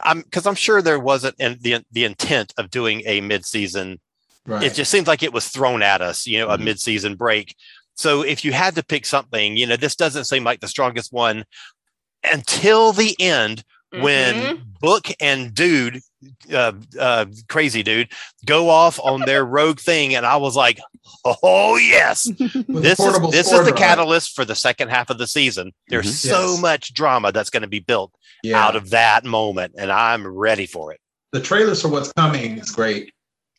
[0.04, 4.00] I'm because I'm sure there wasn't in the the intent of doing a midseason.
[4.46, 4.64] Right.
[4.64, 6.68] It just seems like it was thrown at us, you know, mm-hmm.
[6.68, 7.56] a midseason break.
[7.96, 11.14] So if you had to pick something, you know, this doesn't seem like the strongest
[11.14, 11.46] one
[12.24, 13.64] until the end
[13.94, 14.04] mm-hmm.
[14.04, 16.02] when Book and Dude,
[16.52, 18.12] uh, uh, crazy dude,
[18.46, 20.80] go off on their rogue thing, and I was like,
[21.44, 22.24] "Oh yes,
[22.68, 26.30] this is this is the catalyst for the second half of the season." There's mm-hmm.
[26.30, 26.62] so yes.
[26.62, 28.14] much drama that's going to be built
[28.44, 28.64] yeah.
[28.64, 31.00] out of that moment, and I'm ready for it.
[31.32, 33.12] The trailers for what's coming is great.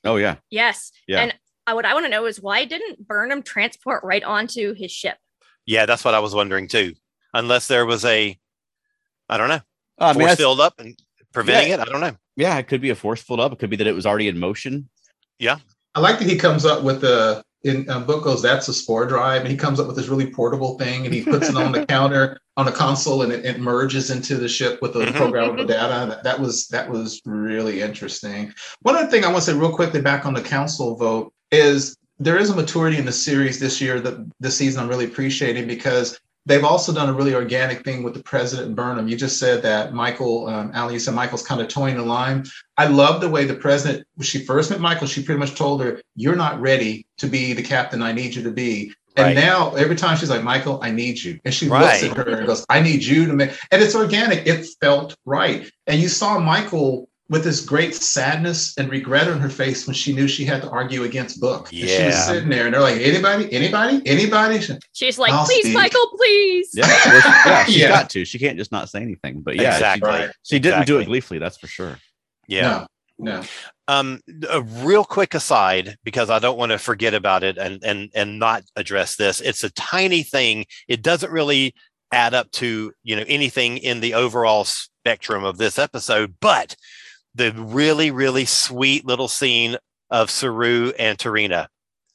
[0.04, 0.36] Oh yeah.
[0.50, 0.92] Yes.
[1.06, 1.20] Yeah.
[1.20, 1.34] And
[1.66, 5.16] I, what I want to know is why didn't Burnham transport right onto his ship?
[5.64, 6.94] Yeah, that's what I was wondering too.
[7.34, 8.36] Unless there was a,
[9.28, 9.60] I don't know,
[9.98, 10.98] uh, force filled up and
[11.32, 11.80] preventing yeah, it.
[11.80, 12.16] I don't know.
[12.36, 13.52] Yeah, it could be a force filled up.
[13.52, 14.88] It could be that it was already in motion.
[15.38, 15.58] Yeah.
[15.94, 19.06] I like that he comes up with the in um, book goes that's a spore
[19.06, 21.72] drive and he comes up with this really portable thing and he puts it on
[21.72, 25.16] the counter on a console and it, it, merges into the ship with the mm-hmm.
[25.16, 29.52] programmable data that, that was that was really interesting one other thing i want to
[29.52, 33.12] say real quickly back on the council vote is there is a maturity in the
[33.12, 37.34] series this year that this season i'm really appreciating because They've also done a really
[37.34, 39.06] organic thing with the president Burnham.
[39.06, 42.44] You just said that Michael, um, Alan, you said Michael's kind of toying the line.
[42.76, 45.82] I love the way the president, when she first met Michael, she pretty much told
[45.82, 48.92] her, You're not ready to be the captain I need you to be.
[49.16, 49.36] And right.
[49.36, 51.38] now every time she's like, Michael, I need you.
[51.44, 52.02] And she right.
[52.02, 54.46] looks at her and goes, I need you to make and it's organic.
[54.46, 55.70] It felt right.
[55.86, 60.12] And you saw Michael with this great sadness and regret on her face when she
[60.12, 61.66] knew she had to argue against Book.
[61.72, 61.86] Yeah.
[61.86, 64.60] And she was sitting there and they're like, anybody, anybody, anybody?
[64.92, 65.74] She's like, I'll please, speak.
[65.74, 66.68] Michael, please.
[66.74, 67.88] Yeah, well, yeah, she's yeah.
[67.88, 68.26] got to.
[68.26, 69.40] She can't just not say anything.
[69.40, 70.26] But yeah, exactly.
[70.42, 70.94] she, she didn't exactly.
[70.94, 71.96] do it gleefully, that's for sure.
[72.46, 72.86] Yeah.
[73.18, 73.40] No.
[73.40, 73.44] no.
[73.88, 74.20] Um,
[74.50, 78.38] a real quick aside, because I don't want to forget about it and and and
[78.38, 79.40] not address this.
[79.40, 80.66] It's a tiny thing.
[80.86, 81.74] It doesn't really
[82.12, 86.76] add up to you know anything in the overall spectrum of this episode, but
[87.34, 89.76] the really, really sweet little scene
[90.10, 91.66] of Saru and T'Rina.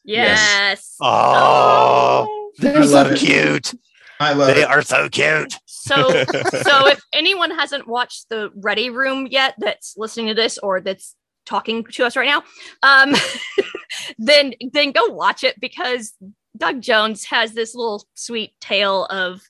[0.03, 0.95] Yes.
[1.01, 2.51] Oh, oh.
[2.59, 3.19] they're so it.
[3.19, 3.73] cute.
[4.19, 4.69] I love they it.
[4.69, 5.55] are so cute.
[5.65, 5.95] So,
[6.63, 11.15] so if anyone hasn't watched the Ready Room yet, that's listening to this or that's
[11.45, 12.43] talking to us right now,
[12.83, 13.15] um,
[14.17, 16.13] then then go watch it because
[16.57, 19.41] Doug Jones has this little sweet tale of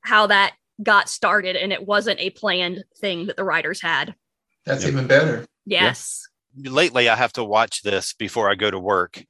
[0.00, 4.14] how that got started, and it wasn't a planned thing that the writers had.
[4.66, 4.92] That's yep.
[4.92, 5.46] even better.
[5.66, 6.26] Yes.
[6.56, 9.24] Lately, I have to watch this before I go to work.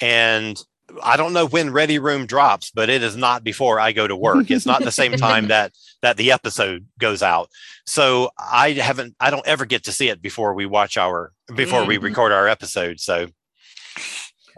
[0.00, 0.60] And
[1.02, 4.16] I don't know when Ready Room drops, but it is not before I go to
[4.16, 4.50] work.
[4.50, 5.72] It's not the same time that
[6.02, 7.48] that the episode goes out.
[7.86, 11.80] So I haven't I don't ever get to see it before we watch our before
[11.80, 11.88] mm-hmm.
[11.88, 13.00] we record our episode.
[13.00, 13.28] So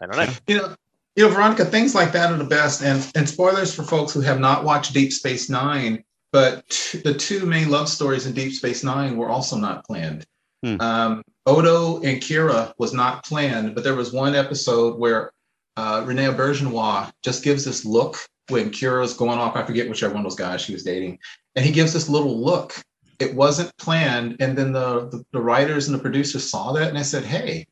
[0.00, 0.32] I don't know.
[0.46, 0.74] You know,
[1.14, 2.82] you know, Veronica, things like that are the best.
[2.82, 6.02] And and spoilers for folks who have not watched Deep Space Nine.
[6.36, 10.26] But t- the two main love stories in Deep Space Nine were also not planned.
[10.62, 10.78] Hmm.
[10.82, 15.32] Um, Odo and Kira was not planned, but there was one episode where
[15.78, 18.18] uh, Rene Auberjonois just gives this look
[18.50, 19.56] when Kira's going off.
[19.56, 21.18] I forget whichever one of those guys she was dating,
[21.54, 22.74] and he gives this little look.
[23.18, 26.98] It wasn't planned, and then the, the, the writers and the producers saw that and
[26.98, 27.66] they said, "Hey,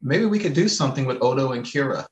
[0.00, 2.06] maybe we could do something with Odo and Kira."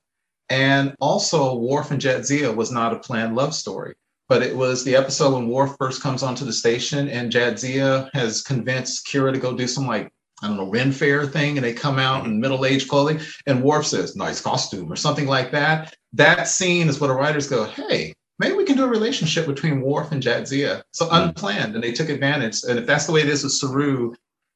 [0.48, 3.94] And also, Worf and Jadzia was not a planned love story
[4.28, 8.42] but it was the episode when Worf first comes onto the station and Jadzia has
[8.42, 10.12] convinced Kira to go do some like
[10.42, 13.62] I don't know, Ren Fair thing, and they come out in middle age clothing, and
[13.62, 15.94] Worf says, nice costume, or something like that.
[16.14, 19.80] That scene is what the writers go, hey, maybe we can do a relationship between
[19.80, 20.82] Worf and Jadzia.
[20.90, 21.14] So hmm.
[21.14, 22.64] unplanned, and they took advantage.
[22.68, 24.14] And if that's the way it is with Saru,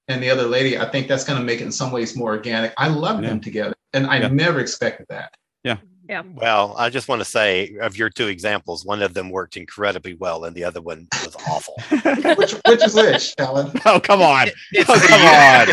[0.09, 2.31] and the other lady, I think that's going to make it in some ways more
[2.31, 2.73] organic.
[2.77, 3.29] I love yeah.
[3.29, 4.29] them together, and I yeah.
[4.29, 5.35] never expected that.
[5.63, 5.79] Yeah.
[6.09, 6.23] Yeah.
[6.35, 10.15] Well, I just want to say of your two examples, one of them worked incredibly
[10.15, 11.75] well and the other one was awful.
[12.37, 13.73] which, which is which, Alan?
[13.87, 14.49] Oh, come on.
[14.73, 15.69] It's, oh, come on.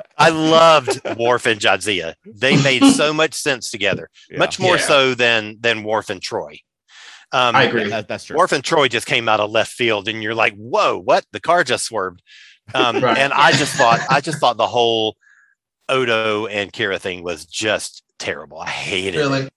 [0.18, 2.14] I loved Worf and Jadzia.
[2.24, 4.38] They made so much sense together, yeah.
[4.38, 4.82] much more yeah.
[4.82, 6.60] so than than Worf and Troi.
[7.30, 7.88] Um, I agree.
[7.88, 8.36] That, that's true.
[8.36, 11.24] Worf and Troi just came out of left field, and you're like, "Whoa, what?
[11.32, 12.22] The car just swerved."
[12.74, 13.16] Um, right.
[13.16, 15.16] And I just thought, I just thought the whole
[15.88, 18.58] Odo and Kira thing was just terrible.
[18.58, 19.40] I hated really?
[19.42, 19.52] it.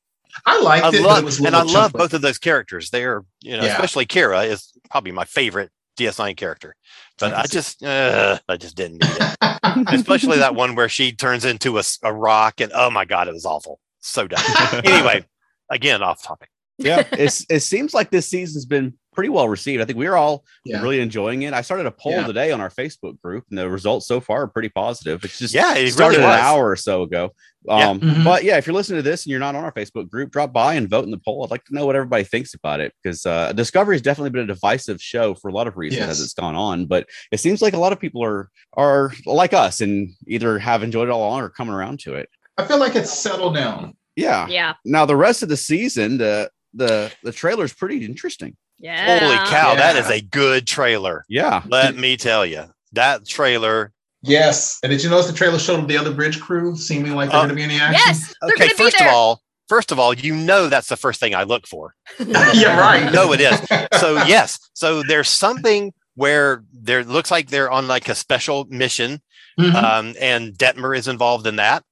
[0.45, 2.89] I liked I it, love, it and I love both of those characters.
[2.89, 3.73] They're, you know, yeah.
[3.73, 6.75] especially Kira is probably my favorite DS9 character.
[7.19, 9.37] But I, I just, uh, I just didn't need it.
[9.89, 13.33] especially that one where she turns into a, a rock, and oh my god, it
[13.33, 13.79] was awful.
[13.99, 14.41] So dumb.
[14.83, 15.25] anyway,
[15.69, 16.49] again, off topic.
[16.77, 19.81] Yeah, it's it seems like this season's been pretty well received.
[19.81, 20.81] I think we are all yeah.
[20.81, 21.53] really enjoying it.
[21.53, 22.27] I started a poll yeah.
[22.27, 25.23] today on our Facebook group, and the results so far are pretty positive.
[25.23, 27.31] It's just yeah, it started really an hour or so ago.
[27.69, 27.93] Um, yeah.
[27.93, 28.23] mm-hmm.
[28.23, 30.51] But yeah, if you're listening to this and you're not on our Facebook group, drop
[30.51, 31.43] by and vote in the poll.
[31.43, 34.43] I'd like to know what everybody thinks about it because uh, Discovery has definitely been
[34.43, 36.09] a divisive show for a lot of reasons yes.
[36.09, 36.85] as it's gone on.
[36.85, 40.83] But it seems like a lot of people are are like us and either have
[40.83, 42.29] enjoyed it all along or coming around to it.
[42.57, 43.95] I feel like it's settled down.
[44.15, 44.47] Yeah.
[44.47, 44.73] Yeah.
[44.85, 48.55] Now the rest of the season, the the the trailer is pretty interesting.
[48.79, 49.19] Yeah.
[49.19, 49.75] Holy cow, yeah.
[49.75, 51.23] that is a good trailer.
[51.29, 51.61] Yeah.
[51.67, 53.93] Let me tell you, that trailer.
[54.23, 54.79] Yes.
[54.83, 57.43] And did you notice the trailer showed the other bridge crew seeming like they're uh,
[57.43, 58.01] going to be in the action?
[58.05, 58.33] Yes.
[58.43, 58.69] Okay.
[58.69, 61.95] First of all, first of all, you know that's the first thing I look for.
[62.19, 63.11] yeah, right.
[63.13, 63.61] no, it is.
[63.99, 64.59] So yes.
[64.73, 69.21] So there's something where there looks like they're on like a special mission,
[69.59, 69.75] mm-hmm.
[69.75, 71.83] um, and Detmer is involved in that.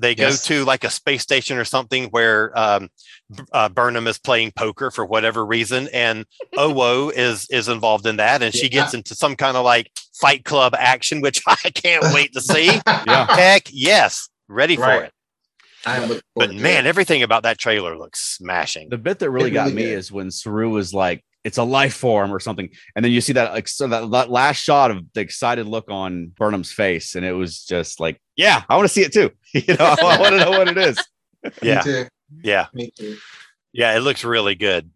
[0.00, 0.44] They go yes.
[0.46, 2.88] to like a space station or something where um,
[3.52, 6.24] uh, Burnham is playing poker for whatever reason, and
[6.54, 8.60] Owo is is involved in that, and yeah.
[8.60, 12.40] she gets into some kind of like Fight Club action, which I can't wait to
[12.40, 12.66] see.
[12.86, 13.34] yeah.
[13.34, 15.10] Heck yes, ready right.
[15.84, 16.22] for it.
[16.36, 16.88] but man, it.
[16.88, 18.88] everything about that trailer looks smashing.
[18.88, 21.94] The bit that really, really got me is when Saru was like, "It's a life
[21.94, 25.04] form" or something, and then you see that like so that, that last shot of
[25.14, 28.94] the excited look on Burnham's face, and it was just like, "Yeah, I want to
[28.94, 30.98] see it too." you know, I want to know what it is.
[31.60, 32.04] Yeah.
[32.42, 32.66] Yeah.
[33.72, 34.90] Yeah, it looks really good.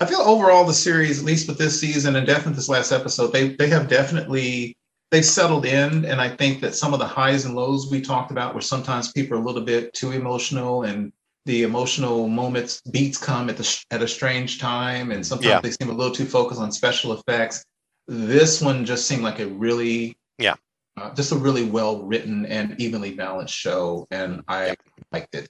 [0.00, 3.32] I feel overall the series, at least with this season and definitely this last episode,
[3.32, 4.76] they they have definitely
[5.10, 6.04] they've settled in.
[6.04, 9.12] And I think that some of the highs and lows we talked about where sometimes
[9.12, 11.12] people are a little bit too emotional and
[11.46, 15.60] the emotional moments beats come at the at a strange time and sometimes yeah.
[15.60, 17.64] they seem a little too focused on special effects
[18.06, 20.54] this one just seemed like a really yeah
[20.96, 24.74] uh, just a really well written and evenly balanced show and i yeah.
[25.12, 25.48] liked it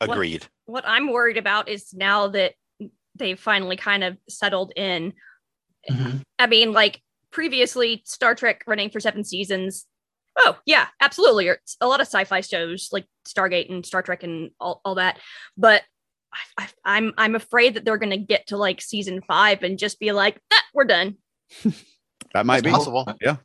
[0.00, 2.52] agreed what I'm worried about is now that
[3.14, 5.14] they've finally kind of settled in.
[5.90, 6.18] Mm-hmm.
[6.38, 7.00] I mean, like
[7.32, 9.86] previously, Star Trek running for seven seasons.
[10.38, 11.50] Oh, yeah, absolutely.
[11.80, 15.18] A lot of sci fi shows like Stargate and Star Trek and all, all that.
[15.56, 15.82] But
[16.58, 19.78] I, am I'm, I'm afraid that they're going to get to like season five and
[19.78, 21.16] just be like, ah, we're done.
[22.34, 23.10] that might be possible.
[23.22, 23.36] Yeah.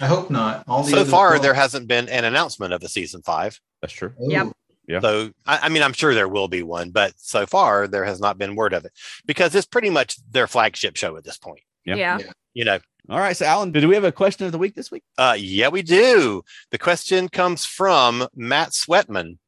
[0.00, 0.64] I hope not.
[0.66, 3.58] All so far, there hasn't been an announcement of a season five.
[3.80, 4.12] That's true.
[4.20, 4.50] Yeah.
[4.88, 5.00] Yeah.
[5.00, 8.20] So I, I, mean, I'm sure there will be one, but so far there has
[8.20, 8.92] not been word of it
[9.26, 11.60] because it's pretty much their flagship show at this point.
[11.84, 11.96] Yeah.
[11.96, 12.18] yeah.
[12.54, 12.78] You know.
[13.10, 13.36] All right.
[13.36, 15.04] So Alan, do we have a question of the week this week?
[15.18, 16.42] Uh, yeah, we do.
[16.70, 19.38] The question comes from Matt Sweatman,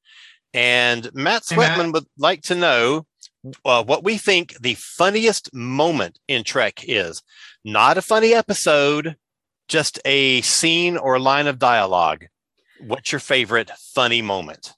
[0.52, 1.92] and Matt Sweatman hey, Matt.
[1.94, 3.06] would like to know
[3.64, 7.22] uh, what we think the funniest moment in Trek is.
[7.64, 9.16] Not a funny episode,
[9.68, 12.26] just a scene or line of dialogue.
[12.80, 14.74] What's your favorite funny moment?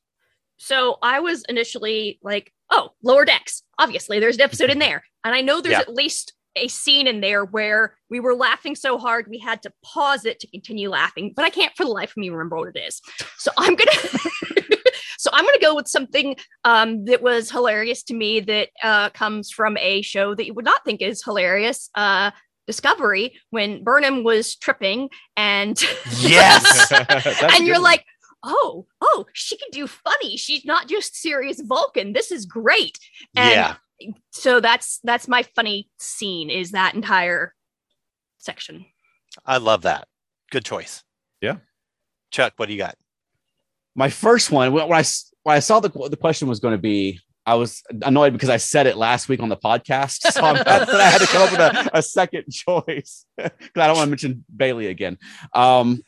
[0.63, 3.65] So I was initially like, oh, lower decks.
[3.81, 5.03] Obviously, there's an episode in there.
[5.25, 5.81] And I know there's yeah.
[5.81, 9.73] at least a scene in there where we were laughing so hard we had to
[9.85, 12.77] pause it to continue laughing, but I can't for the life of me remember what
[12.77, 13.01] it is.
[13.39, 13.91] So I'm gonna
[15.19, 19.51] so I'm gonna go with something um, that was hilarious to me that uh, comes
[19.51, 21.91] from a show that you would not think is hilarious.
[21.97, 22.31] Uh,
[22.69, 25.83] Discovery when Burnham was tripping and
[26.21, 26.93] yes,
[27.43, 28.05] and you're like,
[28.43, 30.37] oh, oh, she can do funny.
[30.37, 32.13] She's not just serious Vulcan.
[32.13, 32.99] This is great.
[33.37, 33.75] And yeah.
[34.33, 37.55] So that's that's my funny scene is that entire
[38.39, 38.87] section.
[39.47, 40.09] I love that.
[40.51, 41.03] Good choice.
[41.41, 41.57] Yeah.
[42.31, 42.97] Chuck, what do you got?
[43.95, 45.05] My first one, when I
[45.43, 48.57] when I saw the the question was going to be, I was annoyed because I
[48.57, 51.61] said it last week on the podcast, so I'm, I had to come up with
[51.61, 55.19] a, a second choice because I don't want to mention Bailey again.
[55.53, 56.03] Um,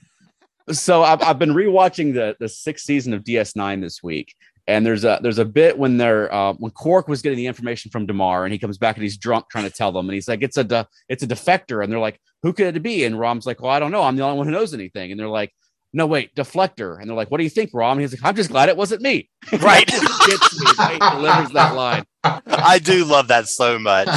[0.71, 4.35] so I've, I've been rewatching the the sixth season of DS9 this week,
[4.67, 7.91] And there's a there's a bit when they're uh, when Quark was getting the information
[7.91, 10.29] from Damar, and he comes back and he's drunk trying to tell them, and he's
[10.29, 13.19] like, "It's a de- it's a defector," and they're like, "Who could it be?" And
[13.19, 14.03] Rom's like, "Well, I don't know.
[14.03, 15.53] I'm the only one who knows anything." And they're like,
[15.93, 18.37] "No, wait, deflector." And they're like, "What do you think, Rom?" And he's like, "I'm
[18.37, 19.29] just glad it wasn't me."
[19.61, 19.87] Right.
[19.87, 20.67] gets me.
[20.93, 22.05] He delivers that line.
[22.25, 24.09] I do love that so much.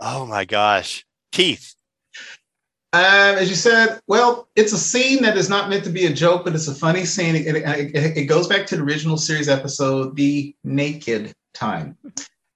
[0.00, 1.74] Oh my gosh, Keith.
[2.92, 6.12] Um, as you said, well, it's a scene that is not meant to be a
[6.12, 7.36] joke, but it's a funny scene.
[7.36, 11.96] It, it, it goes back to the original series episode, The Naked Time.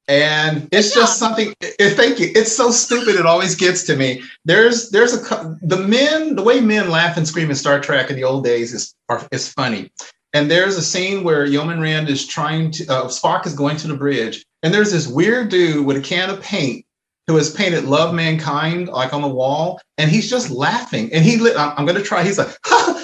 [0.09, 1.55] And it's just something.
[1.61, 2.31] It, thank you.
[2.35, 3.15] It's so stupid.
[3.15, 4.23] It always gets to me.
[4.45, 8.17] There's, there's a the men, the way men laugh and scream in Star Trek in
[8.17, 9.93] the old days is are, is funny.
[10.35, 13.87] And there's a scene where Yeoman Rand is trying to, uh, Spock is going to
[13.87, 16.85] the bridge, and there's this weird dude with a can of paint
[17.27, 21.13] who has painted "Love Mankind" like on the wall, and he's just laughing.
[21.13, 22.23] And he, I'm, I'm going to try.
[22.23, 22.49] He's like,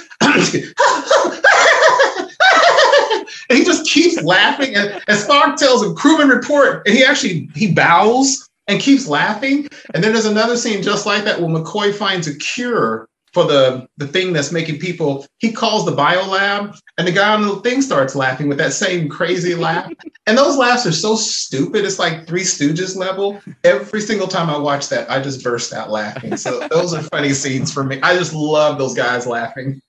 [3.49, 4.75] and he just keeps laughing.
[4.75, 9.68] And, and Spock tells him, "Crewman report," and he actually he bows and keeps laughing.
[9.95, 13.87] And then there's another scene just like that where McCoy finds a cure for the
[13.97, 17.57] the thing that's making people he calls the bio lab and the guy on the
[17.57, 19.91] thing starts laughing with that same crazy laugh.
[20.26, 23.41] And those laughs are so stupid it's like three stooges level.
[23.64, 26.37] Every single time i watch that i just burst out laughing.
[26.37, 28.01] So those are funny scenes for me.
[28.03, 29.81] I just love those guys laughing.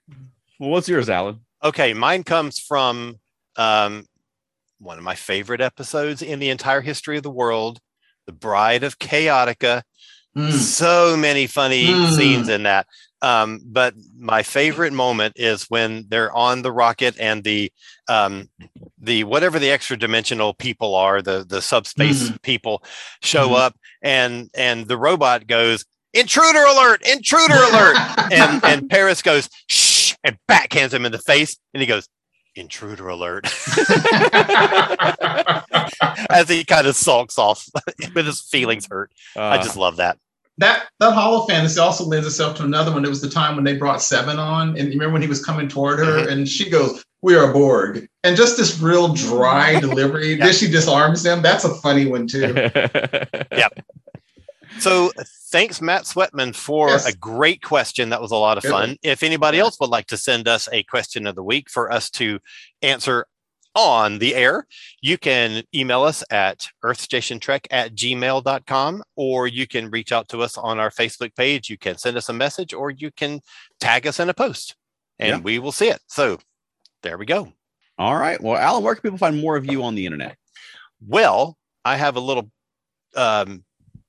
[0.60, 1.42] Well what's yours alan?
[1.64, 3.20] Okay mine comes from
[3.58, 4.06] um,
[4.80, 7.80] one of my favorite episodes in the entire history of the world
[8.26, 9.84] the bride of chaotica.
[10.36, 10.52] Mm.
[10.52, 12.16] So many funny mm.
[12.16, 12.88] scenes in that.
[13.22, 17.72] Um, but my favorite moment is when they're on the rocket and the
[18.08, 18.50] um,
[19.00, 22.38] the whatever the extra dimensional people are, the the subspace mm-hmm.
[22.38, 22.84] people
[23.22, 23.56] show mm-hmm.
[23.56, 27.96] up, and and the robot goes intruder alert, intruder alert,
[28.32, 32.08] and and Paris goes shh and backhands him in the face, and he goes
[32.54, 33.46] intruder alert
[36.30, 37.66] as he kind of sulks off
[38.14, 39.12] with his feelings hurt.
[39.36, 40.18] Uh, I just love that
[40.62, 43.04] that that holo fantasy also lends itself to another one.
[43.04, 45.44] It was the time when they brought Seven on, and you remember when he was
[45.44, 46.30] coming toward her, mm-hmm.
[46.30, 50.36] and she goes, "We are a Borg," and just this real dry delivery.
[50.36, 51.42] Then she disarms them.
[51.42, 52.54] That's a funny one too.
[53.52, 53.74] yep.
[54.80, 55.12] So
[55.52, 57.06] thanks, Matt Sweatman, for yes.
[57.06, 58.10] a great question.
[58.10, 58.98] That was a lot of Good fun.
[59.04, 62.10] If anybody else would like to send us a question of the week for us
[62.12, 62.40] to
[62.82, 63.26] answer
[63.76, 64.68] on the air,
[65.02, 70.58] you can email us at earthstationtrek at gmail.com, or you can reach out to us
[70.58, 71.70] on our Facebook page.
[71.70, 73.42] You can send us a message, or you can
[73.80, 74.76] tag us in a post,
[75.20, 75.40] and yeah.
[75.40, 76.00] we will see it.
[76.08, 76.40] So
[77.04, 77.52] there we go.
[77.98, 78.42] All right.
[78.42, 80.36] Well, Alan, where can people find more of you on the internet?
[81.06, 82.50] Well, I have a little
[83.16, 83.64] um,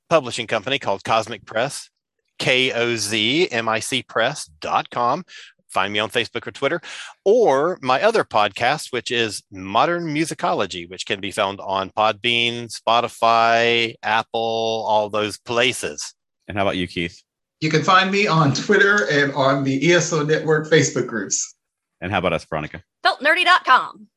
[0.09, 1.91] publishing company called Kozmic Press,
[2.39, 5.25] K O Z M I C Press.com
[5.73, 6.81] find me on Facebook or Twitter,
[7.25, 13.95] or my other podcast, which is Modern Musicology, which can be found on Podbean, Spotify,
[14.03, 16.15] Apple, all those places.
[16.49, 17.23] And how about you, Keith?
[17.61, 21.55] You can find me on Twitter and on the ESO Network Facebook groups.
[22.01, 22.83] And how about us, Veronica?
[23.05, 24.09] FeltNerdy.com.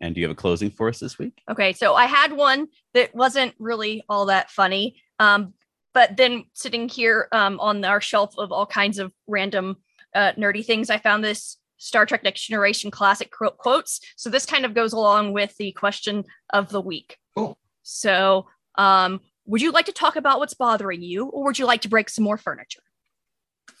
[0.00, 1.42] And do you have a closing for us this week?
[1.50, 4.96] Okay, so I had one that wasn't really all that funny.
[5.18, 5.54] Um,
[5.92, 9.76] but then sitting here um, on our shelf of all kinds of random
[10.14, 14.00] uh, nerdy things, I found this Star Trek Next Generation classic quotes.
[14.16, 17.18] So this kind of goes along with the question of the week.
[17.36, 17.58] Cool.
[17.82, 18.46] So,
[18.76, 21.88] um, would you like to talk about what's bothering you, or would you like to
[21.88, 22.80] break some more furniture?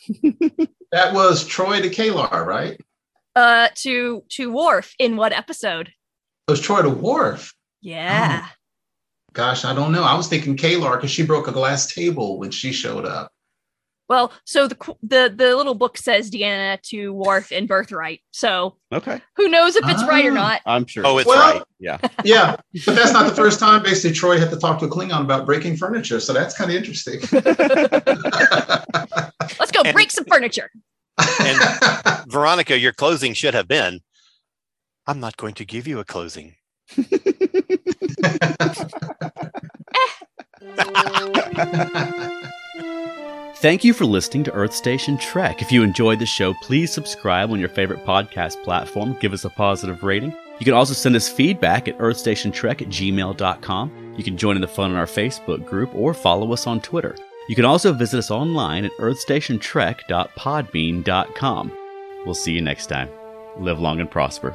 [0.92, 2.78] that was Troi to K'Ehleyr, right?
[3.34, 5.88] Uh, to to Worf in what episode?
[5.88, 7.54] It was Troi to Worf.
[7.80, 8.42] Yeah.
[8.44, 8.50] Oh.
[9.32, 10.04] Gosh, I don't know.
[10.04, 13.32] I was thinking K'Ehleyr because she broke a glass table when she showed up.
[14.08, 18.20] Well, so the the the little book says Deanna to Worf in Birthright.
[18.32, 20.34] So okay, who knows if it's ah, right or ah.
[20.34, 20.60] not?
[20.66, 21.06] I'm sure.
[21.06, 21.62] Oh, it's well, right.
[21.78, 23.82] Yeah, yeah, but that's not the first time.
[23.82, 26.76] Basically, Troi had to talk to a Klingon about breaking furniture, so that's kind of
[26.76, 27.20] interesting.
[29.58, 30.70] Let's go and, break some furniture.
[31.40, 34.00] And Veronica, your closing should have been,
[35.06, 36.56] "I'm not going to give you a closing."
[43.64, 45.62] Thank you for listening to Earth Station Trek.
[45.62, 49.16] If you enjoyed the show, please subscribe on your favorite podcast platform.
[49.20, 50.36] Give us a positive rating.
[50.58, 54.14] You can also send us feedback at earthstationtrek at gmail.com.
[54.18, 57.16] You can join in the fun on our Facebook group or follow us on Twitter.
[57.48, 61.72] You can also visit us online at earthstationtrek.podbean.com.
[62.26, 63.08] We'll see you next time.
[63.56, 64.54] Live long and prosper.